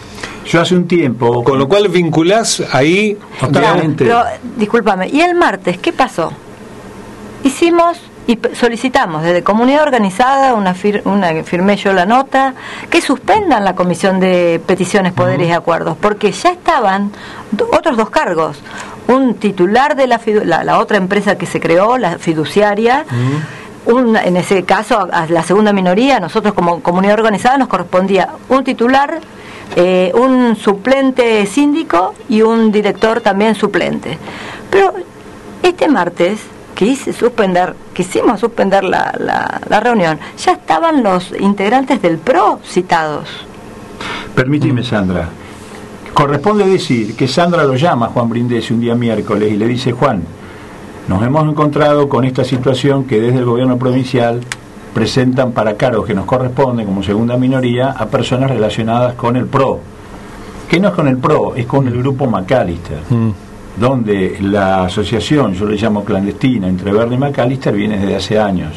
yo 0.48 0.60
hace 0.60 0.74
un 0.74 0.88
tiempo. 0.88 1.44
Con 1.44 1.58
lo 1.58 1.68
cual 1.68 1.88
vinculás 1.88 2.62
ahí. 2.72 3.16
Totalmente. 3.38 4.04
Pero, 4.04 4.22
discúlpame, 4.56 5.08
¿y 5.08 5.20
el 5.20 5.34
martes 5.34 5.78
qué 5.78 5.92
pasó? 5.92 6.32
Hicimos 7.44 7.98
y 8.28 8.38
solicitamos 8.52 9.22
desde 9.22 9.42
comunidad 9.42 9.82
organizada, 9.82 10.52
una, 10.52 10.76
una 11.04 11.42
firmé 11.44 11.76
yo 11.76 11.94
la 11.94 12.04
nota, 12.04 12.52
que 12.90 13.00
suspendan 13.00 13.64
la 13.64 13.74
comisión 13.74 14.20
de 14.20 14.60
peticiones, 14.66 15.14
poderes 15.14 15.48
y 15.48 15.52
acuerdos, 15.52 15.96
porque 15.98 16.30
ya 16.30 16.50
estaban 16.50 17.10
otros 17.72 17.96
dos 17.96 18.10
cargos, 18.10 18.58
un 19.06 19.32
titular 19.34 19.96
de 19.96 20.06
la, 20.06 20.20
la, 20.44 20.78
otra 20.78 20.98
empresa 20.98 21.38
que 21.38 21.46
se 21.46 21.58
creó, 21.58 21.96
la 21.96 22.18
fiduciaria, 22.18 23.06
un, 23.86 24.14
en 24.14 24.36
ese 24.36 24.62
caso 24.64 25.08
a 25.10 25.26
la 25.26 25.42
segunda 25.42 25.72
minoría, 25.72 26.20
nosotros 26.20 26.52
como 26.52 26.82
comunidad 26.82 27.14
organizada 27.14 27.56
nos 27.56 27.68
correspondía 27.68 28.28
un 28.50 28.62
titular, 28.62 29.20
eh, 29.76 30.12
un 30.14 30.56
suplente 30.56 31.46
síndico 31.46 32.14
y 32.28 32.42
un 32.42 32.72
director 32.72 33.20
también 33.20 33.54
suplente. 33.54 34.18
Pero 34.70 34.92
este 35.62 35.88
martes 35.88 36.40
quise 36.74 37.12
suspender, 37.12 37.74
quisimos 37.92 38.38
suspender 38.38 38.84
la, 38.84 39.12
la, 39.68 39.80
reunión, 39.80 40.18
ya 40.38 40.52
estaban 40.52 41.02
los 41.02 41.32
integrantes 41.38 42.00
del 42.00 42.18
PRO 42.18 42.60
citados. 42.64 43.28
Permíteme, 44.34 44.84
Sandra. 44.84 45.28
Corresponde 46.14 46.66
decir 46.66 47.16
que 47.16 47.26
Sandra 47.26 47.64
lo 47.64 47.74
llama 47.74 48.06
a 48.06 48.08
Juan 48.10 48.28
Brindisi 48.28 48.72
un 48.72 48.80
día 48.80 48.94
miércoles 48.94 49.52
y 49.52 49.56
le 49.56 49.66
dice, 49.66 49.92
Juan, 49.92 50.22
nos 51.08 51.22
hemos 51.22 51.48
encontrado 51.48 52.08
con 52.08 52.24
esta 52.24 52.44
situación 52.44 53.04
que 53.04 53.20
desde 53.20 53.38
el 53.38 53.44
gobierno 53.44 53.78
provincial 53.78 54.40
presentan 54.94 55.52
para 55.52 55.76
cargos 55.76 56.06
que 56.06 56.14
nos 56.14 56.24
corresponden 56.24 56.86
como 56.86 57.02
segunda 57.02 57.36
minoría 57.36 57.90
a 57.90 58.06
personas 58.06 58.50
relacionadas 58.50 59.14
con 59.14 59.36
el 59.36 59.46
PRO. 59.46 59.80
¿Qué 60.68 60.80
no 60.80 60.88
es 60.88 60.94
con 60.94 61.08
el 61.08 61.18
PRO? 61.18 61.54
Es 61.54 61.66
con 61.66 61.86
el 61.86 61.98
grupo 61.98 62.26
McAllister. 62.26 62.98
Mm 63.08 63.30
donde 63.78 64.38
la 64.40 64.84
asociación, 64.84 65.54
yo 65.54 65.66
le 65.66 65.76
llamo 65.76 66.04
clandestina, 66.04 66.68
entre 66.68 66.92
Verde 66.92 67.14
y 67.14 67.18
McAllister 67.18 67.74
viene 67.74 67.98
desde 67.98 68.16
hace 68.16 68.38
años, 68.38 68.74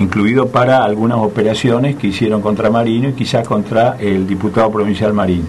incluido 0.00 0.48
para 0.48 0.84
algunas 0.84 1.18
operaciones 1.18 1.96
que 1.96 2.08
hicieron 2.08 2.42
contra 2.42 2.70
Marino 2.70 3.08
y 3.08 3.12
quizás 3.12 3.46
contra 3.46 3.96
el 3.98 4.26
diputado 4.26 4.70
provincial 4.70 5.12
Marín. 5.12 5.46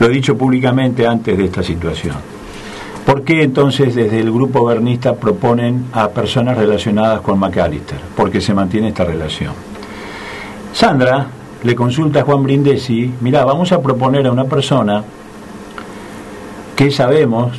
Lo 0.00 0.06
he 0.06 0.10
dicho 0.10 0.36
públicamente 0.36 1.06
antes 1.06 1.36
de 1.36 1.44
esta 1.44 1.62
situación. 1.62 2.16
¿Por 3.06 3.22
qué 3.22 3.42
entonces 3.42 3.94
desde 3.94 4.20
el 4.20 4.32
grupo 4.32 4.64
vernista 4.64 5.14
proponen 5.14 5.86
a 5.92 6.08
personas 6.08 6.56
relacionadas 6.56 7.20
con 7.20 7.38
McAllister? 7.38 7.98
Porque 8.16 8.40
se 8.40 8.54
mantiene 8.54 8.88
esta 8.88 9.04
relación. 9.04 9.52
Sandra 10.72 11.26
le 11.62 11.74
consulta 11.74 12.20
a 12.20 12.24
Juan 12.24 12.42
Brindesi, 12.42 13.12
mira, 13.20 13.44
vamos 13.44 13.72
a 13.72 13.80
proponer 13.80 14.26
a 14.26 14.32
una 14.32 14.44
persona 14.44 15.04
que 16.74 16.90
sabemos 16.90 17.52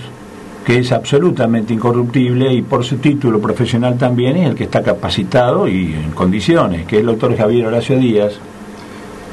que 0.66 0.80
es 0.80 0.92
absolutamente 0.92 1.76
incorruptible 1.76 2.52
y 2.52 2.64
por 2.64 2.84
su 2.84 2.98
título 2.98 3.40
profesional 3.40 4.00
también 4.00 4.36
es 4.38 4.50
el 4.50 4.56
que 4.56 4.64
está 4.64 4.82
capacitado 4.82 5.68
y 5.68 5.94
en 5.94 6.12
condiciones, 6.12 6.88
que 6.88 6.96
es 6.96 7.02
el 7.02 7.06
doctor 7.06 7.38
Javier 7.38 7.68
Horacio 7.68 8.00
Díaz. 8.00 8.34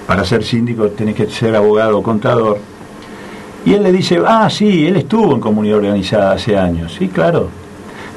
Para 0.07 0.27
ser 0.27 0.45
síndico 0.45 0.89
tenés 0.89 1.15
que 1.15 1.27
ser 1.31 1.57
abogado 1.57 1.99
o 1.99 2.03
contador. 2.03 2.59
Y 3.65 3.75
él 3.75 3.83
le 3.83 3.93
dice, 3.93 4.21
ah, 4.27 4.49
sí, 4.51 4.87
él 4.87 4.97
estuvo 4.97 5.35
en 5.35 5.41
comunidad 5.41 5.79
organizada 5.79 6.33
hace 6.33 6.57
años. 6.57 6.95
Sí, 6.99 7.09
claro. 7.09 7.49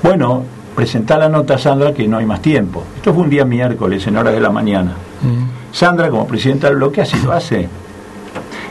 Bueno, 0.01 0.43
presentá 0.75 1.17
la 1.17 1.29
nota, 1.29 1.57
Sandra, 1.57 1.93
que 1.93 2.07
no 2.07 2.17
hay 2.17 2.25
más 2.25 2.41
tiempo. 2.41 2.83
Esto 2.95 3.13
fue 3.13 3.23
un 3.23 3.29
día 3.29 3.45
miércoles, 3.45 4.05
en 4.07 4.17
horas 4.17 4.33
de 4.33 4.39
la 4.39 4.49
mañana. 4.49 4.93
Mm. 5.21 5.73
Sandra, 5.73 6.09
como 6.09 6.27
presidenta 6.27 6.67
del 6.67 6.77
bloque, 6.77 7.01
así 7.01 7.17
lo 7.23 7.31
hace. 7.31 7.67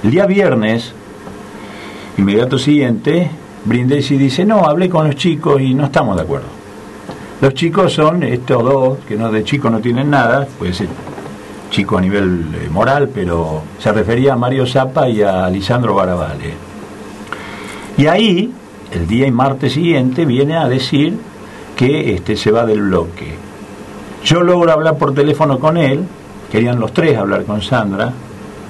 El 0.03 0.11
día 0.11 0.27
viernes, 0.27 0.93
Inmediato 2.17 2.59
siguiente, 2.59 3.29
Brindisi 3.65 4.17
dice, 4.17 4.45
no, 4.45 4.67
hablé 4.67 4.89
con 4.89 5.07
los 5.07 5.17
chicos 5.17 5.61
y 5.61 5.75
no 5.75 5.87
estamos 5.87 6.17
de 6.17 6.23
acuerdo. 6.23 6.47
Los 7.41 7.55
chicos 7.55 7.93
son 7.93 8.23
estos 8.23 8.63
dos, 8.63 8.99
que 9.09 9.17
no 9.17 9.33
de 9.33 9.43
chicos 9.43 9.71
no 9.71 9.81
tienen 9.81 10.11
nada, 10.11 10.47
puede 10.59 10.73
ser 10.73 10.89
chico 11.75 11.99
a 11.99 12.01
nivel 12.01 12.55
eh, 12.55 12.69
moral, 12.71 13.11
pero 13.13 13.63
se 13.81 13.93
refería 13.93 14.35
a 14.35 14.37
Mario 14.37 14.65
Zapa 14.65 15.09
y 15.09 15.23
a 15.23 15.51
Lisandro 15.51 15.93
Barabale. 15.93 16.55
Y 17.97 18.07
ahí, 18.07 18.53
el 18.93 19.09
día 19.09 19.27
y 19.27 19.33
martes 19.33 19.73
siguiente, 19.73 20.25
viene 20.25 20.57
a 20.57 20.69
decir 20.69 21.19
que 21.77 22.15
este, 22.15 22.37
se 22.37 22.53
va 22.53 22.65
del 22.65 22.81
bloque. 22.81 23.35
Yo 24.25 24.43
logro 24.43 24.71
hablar 24.71 24.97
por 24.99 25.15
teléfono 25.15 25.59
con 25.59 25.77
él, 25.77 26.05
querían 26.51 26.79
los 26.79 26.93
tres 26.93 27.19
hablar 27.19 27.45
con 27.45 27.61
Sandra, 27.61 28.13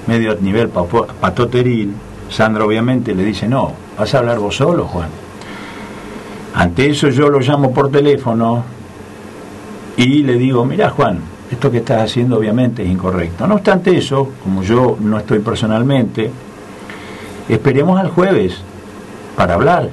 medio 0.07 0.31
a 0.31 0.35
nivel 0.35 0.69
patoteril, 0.69 1.93
Sandra 2.29 2.65
obviamente 2.65 3.13
le 3.13 3.23
dice, 3.23 3.47
no, 3.47 3.71
vas 3.99 4.15
a 4.15 4.17
hablar 4.17 4.39
vos 4.39 4.55
solo, 4.55 4.85
Juan. 4.85 5.09
Ante 6.55 6.89
eso 6.89 7.09
yo 7.09 7.29
lo 7.29 7.39
llamo 7.39 7.71
por 7.71 7.91
teléfono 7.91 8.63
y 9.95 10.23
le 10.23 10.33
digo, 10.37 10.65
mira 10.65 10.89
Juan, 10.89 11.34
esto 11.55 11.71
que 11.71 11.77
estás 11.77 12.03
haciendo 12.03 12.37
obviamente 12.37 12.83
es 12.83 12.89
incorrecto. 12.89 13.47
No 13.47 13.55
obstante 13.55 13.97
eso, 13.97 14.29
como 14.43 14.61
yo 14.61 14.97
no 14.99 15.17
estoy 15.17 15.39
personalmente, 15.39 16.29
esperemos 17.49 17.99
al 17.99 18.09
jueves 18.09 18.57
para 19.35 19.55
hablar. 19.55 19.89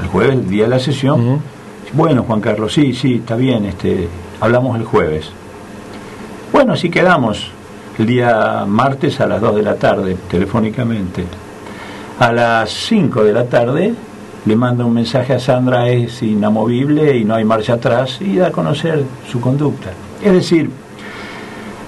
El 0.00 0.08
jueves, 0.08 0.34
el 0.34 0.48
día 0.48 0.64
de 0.64 0.70
la 0.70 0.78
sesión. 0.78 1.40
Bueno, 1.92 2.22
Juan 2.24 2.40
Carlos, 2.40 2.72
sí, 2.72 2.92
sí, 2.94 3.16
está 3.16 3.36
bien, 3.36 3.64
este, 3.66 4.08
hablamos 4.40 4.76
el 4.78 4.84
jueves. 4.84 5.30
Bueno, 6.52 6.72
así 6.72 6.90
quedamos 6.90 7.50
el 7.98 8.06
día 8.06 8.64
martes 8.66 9.20
a 9.20 9.26
las 9.26 9.40
2 9.40 9.56
de 9.56 9.62
la 9.62 9.74
tarde, 9.76 10.16
telefónicamente. 10.28 11.24
A 12.18 12.32
las 12.32 12.70
5 12.70 13.24
de 13.24 13.32
la 13.32 13.44
tarde 13.46 13.94
le 14.46 14.56
manda 14.56 14.84
un 14.84 14.92
mensaje 14.92 15.34
a 15.34 15.40
Sandra, 15.40 15.88
es 15.88 16.22
inamovible 16.22 17.16
y 17.16 17.24
no 17.24 17.34
hay 17.34 17.44
marcha 17.44 17.74
atrás, 17.74 18.18
y 18.20 18.36
da 18.36 18.48
a 18.48 18.52
conocer 18.52 19.04
su 19.30 19.40
conducta. 19.40 19.90
Es 20.22 20.32
decir, 20.32 20.70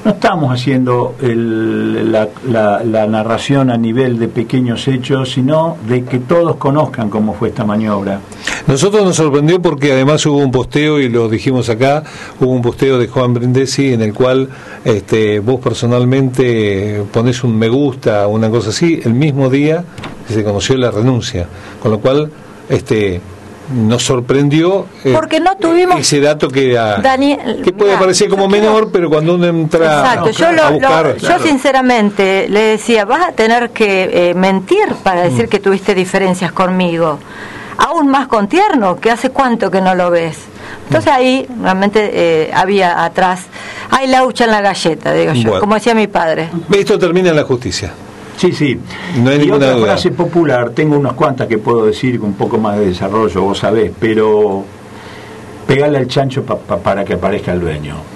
no 0.06 0.12
estamos 0.12 0.52
haciendo 0.52 1.16
la, 1.20 2.28
la, 2.48 3.06
narración 3.08 3.70
a 3.70 3.76
nivel 3.76 4.20
de 4.20 4.28
pequeños 4.28 4.86
hechos, 4.86 5.32
sino 5.32 5.78
de 5.88 6.04
que 6.04 6.20
todos 6.20 6.56
conozcan 6.58 7.10
cómo 7.10 7.34
fue 7.34 7.48
esta 7.48 7.64
maniobra. 7.64 8.20
Nosotros 8.68 9.04
nos 9.04 9.16
sorprendió 9.16 9.60
porque 9.60 9.90
además 9.90 10.24
hubo 10.26 10.38
un 10.38 10.52
posteo, 10.52 11.00
y 11.00 11.08
lo 11.08 11.28
dijimos 11.28 11.68
acá, 11.70 12.04
hubo 12.38 12.52
un 12.52 12.62
posteo 12.62 13.00
de 13.00 13.08
Juan 13.08 13.34
Brindesi 13.34 13.94
en 13.94 14.00
el 14.00 14.14
cual 14.14 14.48
este, 14.84 15.40
vos 15.40 15.58
personalmente 15.58 17.02
pones 17.12 17.42
un 17.42 17.58
me 17.58 17.68
gusta, 17.68 18.28
una 18.28 18.48
cosa 18.48 18.70
así, 18.70 19.00
el 19.02 19.12
mismo 19.12 19.50
día 19.50 19.84
se 20.28 20.44
conoció 20.44 20.76
la 20.76 20.92
renuncia. 20.92 21.48
Con 21.82 21.90
lo 21.90 21.98
cual, 21.98 22.30
este 22.68 23.20
nos 23.72 24.02
sorprendió 24.04 24.86
eh, 25.04 25.12
porque 25.14 25.40
no 25.40 25.56
tuvimos 25.56 26.00
ese 26.00 26.20
dato 26.20 26.48
que 26.48 26.78
que 27.64 27.72
puede 27.72 27.96
parecer 27.96 28.28
como 28.28 28.48
menor 28.48 28.90
pero 28.92 29.10
cuando 29.10 29.34
uno 29.34 29.46
entra 29.46 30.00
Exacto, 30.00 30.30
yo, 30.30 31.18
yo 31.18 31.38
sinceramente 31.40 32.46
le 32.48 32.60
decía 32.60 33.04
vas 33.04 33.28
a 33.28 33.32
tener 33.32 33.70
que 33.70 34.30
eh, 34.30 34.34
mentir 34.34 34.94
para 35.02 35.22
decir 35.22 35.46
mm. 35.46 35.48
que 35.48 35.60
tuviste 35.60 35.94
diferencias 35.94 36.52
conmigo 36.52 37.18
aún 37.78 38.08
más 38.08 38.28
con 38.28 38.48
tierno 38.48 38.98
que 39.00 39.10
hace 39.10 39.30
cuánto 39.30 39.70
que 39.70 39.80
no 39.80 39.94
lo 39.94 40.10
ves 40.10 40.38
entonces 40.86 41.12
mm. 41.12 41.16
ahí 41.16 41.46
realmente 41.60 42.10
eh, 42.12 42.50
había 42.54 43.04
atrás 43.04 43.46
hay 43.90 44.06
laucha 44.06 44.44
en 44.44 44.50
la 44.50 44.60
galleta 44.60 45.12
digo 45.12 45.32
yo 45.32 45.60
como 45.60 45.74
decía 45.74 45.94
mi 45.94 46.06
padre. 46.06 46.50
Esto 46.72 46.98
termina 46.98 47.30
en 47.30 47.36
la 47.36 47.44
justicia 47.44 47.92
Sí, 48.36 48.52
sí. 48.52 48.78
No 49.22 49.30
hay 49.30 49.44
y 49.44 49.50
otra 49.50 49.76
frase 49.76 50.10
popular, 50.10 50.70
tengo 50.70 50.96
unas 50.98 51.14
cuantas 51.14 51.48
que 51.48 51.58
puedo 51.58 51.86
decir 51.86 52.18
con 52.20 52.30
un 52.30 52.34
poco 52.34 52.58
más 52.58 52.78
de 52.78 52.86
desarrollo, 52.86 53.42
vos 53.42 53.58
sabés, 53.58 53.90
pero 53.98 54.64
pegale 55.66 55.98
al 55.98 56.06
chancho 56.06 56.44
para 56.44 57.04
que 57.04 57.14
aparezca 57.14 57.52
el 57.52 57.60
dueño. 57.60 58.15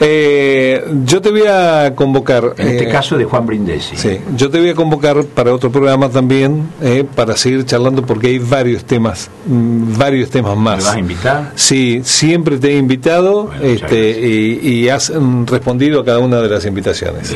Eh, 0.00 0.84
yo 1.04 1.20
te 1.20 1.30
voy 1.30 1.46
a 1.46 1.92
convocar. 1.94 2.54
En 2.56 2.68
este 2.68 2.88
eh, 2.88 2.92
caso 2.92 3.16
de 3.16 3.24
Juan 3.24 3.46
Brindesi. 3.46 3.96
Sí, 3.96 4.18
yo 4.36 4.50
te 4.50 4.58
voy 4.58 4.70
a 4.70 4.74
convocar 4.74 5.24
para 5.24 5.54
otro 5.54 5.70
programa 5.70 6.08
también, 6.08 6.68
eh, 6.80 7.04
para 7.14 7.36
seguir 7.36 7.64
charlando, 7.64 8.04
porque 8.04 8.28
hay 8.28 8.38
varios 8.38 8.84
temas, 8.84 9.30
mm, 9.46 9.96
varios 9.96 10.30
temas 10.30 10.56
más. 10.56 10.78
¿Me 10.78 10.84
vas 10.84 10.94
a 10.94 10.98
invitar? 10.98 11.52
Sí, 11.54 12.00
siempre 12.04 12.58
te 12.58 12.72
he 12.72 12.76
invitado 12.76 13.50
este, 13.62 14.10
y, 14.20 14.88
has 14.88 15.10
mm, 15.10 15.46
respondido 15.46 16.00
a 16.00 16.04
cada 16.04 16.18
una 16.18 16.40
de 16.40 16.48
las 16.48 16.64
invitaciones. 16.66 17.34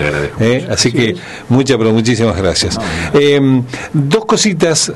así 0.71 0.93
que 0.93 1.17
muchas, 1.49 1.77
pero 1.77 1.93
muchísimas 1.93 2.37
gracias. 2.37 2.79
dos 3.93 4.25
cositas 4.25 4.93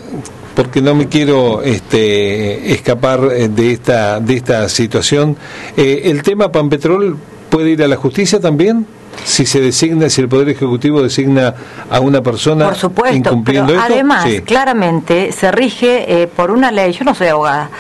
porque 0.61 0.83
no 0.83 0.95
me 0.95 1.09
quiero 1.09 1.63
este, 1.63 2.75
escapar 2.75 3.21
de 3.23 3.73
esta 3.73 4.21
de 4.21 4.37
esta 4.37 4.69
situación. 4.69 5.35
el 5.75 6.23
tema 6.23 6.53
Panpetrol 6.53 7.17
puede 7.49 7.71
ir 7.71 7.83
a 7.83 7.89
la 7.89 7.97
justicia 7.97 8.41
también? 8.41 8.85
si 9.25 9.47
se 9.47 9.61
designa, 9.61 10.09
si 10.09 10.21
el 10.21 10.29
Poder 10.29 10.51
Ejecutivo 10.51 11.03
designa 11.03 11.55
a 11.91 12.01
una 12.01 12.23
persona 12.23 12.67
por 12.67 12.77
supuesto, 12.77 13.17
incumpliendo 13.17 13.73
pero 13.73 13.83
Además, 13.83 14.27
claramente 14.45 15.33
se 15.33 15.51
rige 15.51 16.23
eh, 16.23 16.27
por 16.27 16.51
una 16.51 16.71
ley, 16.71 16.93
yo 16.93 17.05
no 17.05 17.15
soy 17.15 17.29
abogada, 17.29 17.71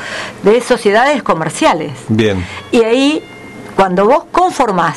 de 0.42 0.60
sociedades 0.60 1.22
comerciales. 1.22 1.92
Bien. 2.08 2.44
Y 2.72 2.82
ahí, 2.82 3.22
cuando 3.76 4.06
vos 4.06 4.24
conformás 4.32 4.96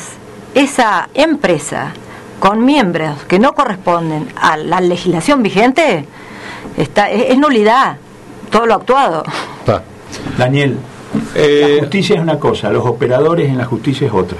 esa 0.54 1.08
empresa 1.14 1.92
con 2.40 2.64
miembros 2.64 3.24
que 3.24 3.38
no 3.38 3.54
corresponden 3.54 4.28
a 4.36 4.56
la 4.56 4.80
legislación 4.80 5.42
vigente, 5.42 6.06
está, 6.76 7.10
es, 7.10 7.36
nulidad 7.38 7.96
todo 8.50 8.66
lo 8.66 8.74
actuado. 8.74 9.24
Daniel, 10.38 10.78
la 11.34 11.80
justicia 11.80 12.16
es 12.16 12.22
una 12.22 12.38
cosa, 12.38 12.70
los 12.70 12.86
operadores 12.86 13.48
en 13.48 13.58
la 13.58 13.64
justicia 13.64 14.06
es 14.06 14.12
otra. 14.12 14.38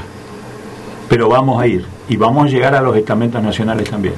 Pero 1.09 1.29
vamos 1.29 1.61
a 1.61 1.67
ir 1.67 1.85
y 2.09 2.17
vamos 2.17 2.47
a 2.47 2.49
llegar 2.49 2.75
a 2.75 2.81
los 2.81 2.97
estamentos 2.97 3.43
nacionales 3.43 3.91
también. 3.91 4.15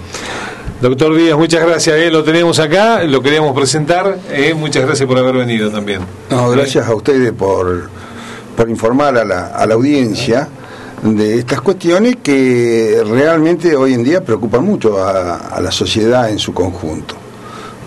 Doctor 0.80 1.16
Díaz, 1.16 1.38
muchas 1.38 1.66
gracias. 1.66 1.96
Eh, 1.96 2.10
lo 2.10 2.22
tenemos 2.22 2.58
acá, 2.58 3.02
lo 3.04 3.22
queríamos 3.22 3.54
presentar. 3.54 4.18
Eh, 4.30 4.52
muchas 4.54 4.84
gracias 4.84 5.08
por 5.08 5.18
haber 5.18 5.36
venido 5.36 5.70
también. 5.70 6.02
No, 6.30 6.50
gracias 6.50 6.86
a 6.86 6.94
ustedes 6.94 7.32
por, 7.32 7.88
por 8.54 8.68
informar 8.68 9.16
a 9.16 9.24
la, 9.24 9.46
a 9.46 9.66
la 9.66 9.74
audiencia 9.74 10.48
de 11.02 11.38
estas 11.38 11.60
cuestiones 11.60 12.16
que 12.22 13.02
realmente 13.06 13.76
hoy 13.76 13.94
en 13.94 14.02
día 14.02 14.24
preocupan 14.24 14.64
mucho 14.64 15.02
a, 15.04 15.60
la 15.60 15.70
sociedad 15.70 16.30
en 16.30 16.38
su 16.38 16.52
conjunto. 16.52 17.14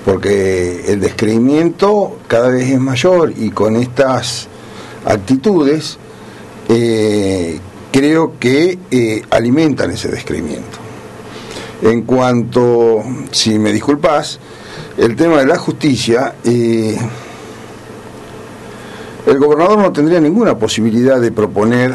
Porque 0.06 0.86
el 0.88 1.00
descreimiento 1.00 2.20
cada 2.28 2.50
vez 2.50 2.70
es 2.70 2.80
mayor 2.80 3.34
y 3.36 3.50
con 3.52 3.76
estas 3.76 4.48
actitudes 5.06 5.98
eh, 6.70 7.60
creo 7.92 8.34
que 8.40 8.80
eh, 8.92 9.22
alimentan 9.30 9.92
ese 9.92 10.10
descreimiento. 10.10 10.78
En 11.82 12.04
cuanto, 12.04 13.04
si 13.32 13.58
me 13.58 13.72
disculpas, 13.72 14.40
el 14.98 15.16
tema 15.16 15.40
de 15.40 15.46
la 15.46 15.58
justicia, 15.58 16.36
eh, 16.44 16.98
el 19.26 19.40
gobernador 19.40 19.80
no 19.80 19.92
tendría 19.92 20.20
ninguna 20.20 20.58
posibilidad 20.58 21.20
de 21.20 21.32
proponer 21.32 21.94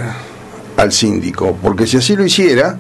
al 0.77 0.93
síndico, 0.93 1.57
porque 1.61 1.87
si 1.87 1.99
así 1.99 2.17
lo 2.17 2.25
hiciera, 2.25 2.79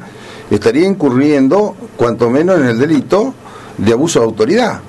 estaría 0.50 0.86
incurriendo, 0.86 1.76
cuanto 1.96 2.30
menos, 2.30 2.58
en 2.58 2.66
el 2.66 2.78
delito 2.78 3.34
de 3.76 3.92
abuso 3.92 4.20
de 4.20 4.24
autoridad, 4.24 4.80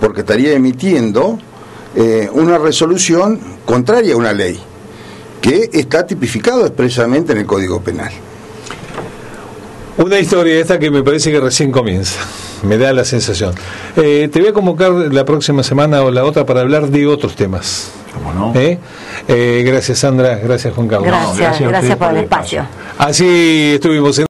porque 0.00 0.20
estaría 0.20 0.52
emitiendo 0.52 1.38
eh, 1.94 2.28
una 2.32 2.58
resolución 2.58 3.38
contraria 3.64 4.14
a 4.14 4.16
una 4.16 4.32
ley, 4.32 4.58
que 5.40 5.70
está 5.72 6.06
tipificado 6.06 6.66
expresamente 6.66 7.32
en 7.32 7.38
el 7.38 7.46
Código 7.46 7.80
Penal. 7.80 8.12
Una 9.98 10.18
historia 10.18 10.58
esta 10.58 10.78
que 10.78 10.90
me 10.90 11.02
parece 11.02 11.30
que 11.30 11.40
recién 11.40 11.70
comienza, 11.70 12.20
me 12.62 12.78
da 12.78 12.92
la 12.92 13.04
sensación. 13.04 13.54
Eh, 13.96 14.30
te 14.32 14.40
voy 14.40 14.48
a 14.48 14.52
convocar 14.52 14.90
la 14.90 15.24
próxima 15.24 15.62
semana 15.62 16.02
o 16.02 16.10
la 16.10 16.24
otra 16.24 16.46
para 16.46 16.60
hablar 16.60 16.88
de 16.88 17.06
otros 17.06 17.36
temas. 17.36 17.90
¿Cómo 18.14 18.32
no? 18.32 18.58
¿Eh? 18.58 18.78
Eh, 19.28 19.62
gracias 19.66 19.98
Sandra, 19.98 20.36
gracias 20.36 20.74
Juan 20.74 20.88
Carlos. 20.88 21.08
Gracias, 21.08 21.60
gracias, 21.60 21.96
por 21.96 22.10
el 22.10 22.16
espacio. 22.18 22.64
Así 22.98 23.72
estuvimos 23.74 24.18
en 24.18 24.29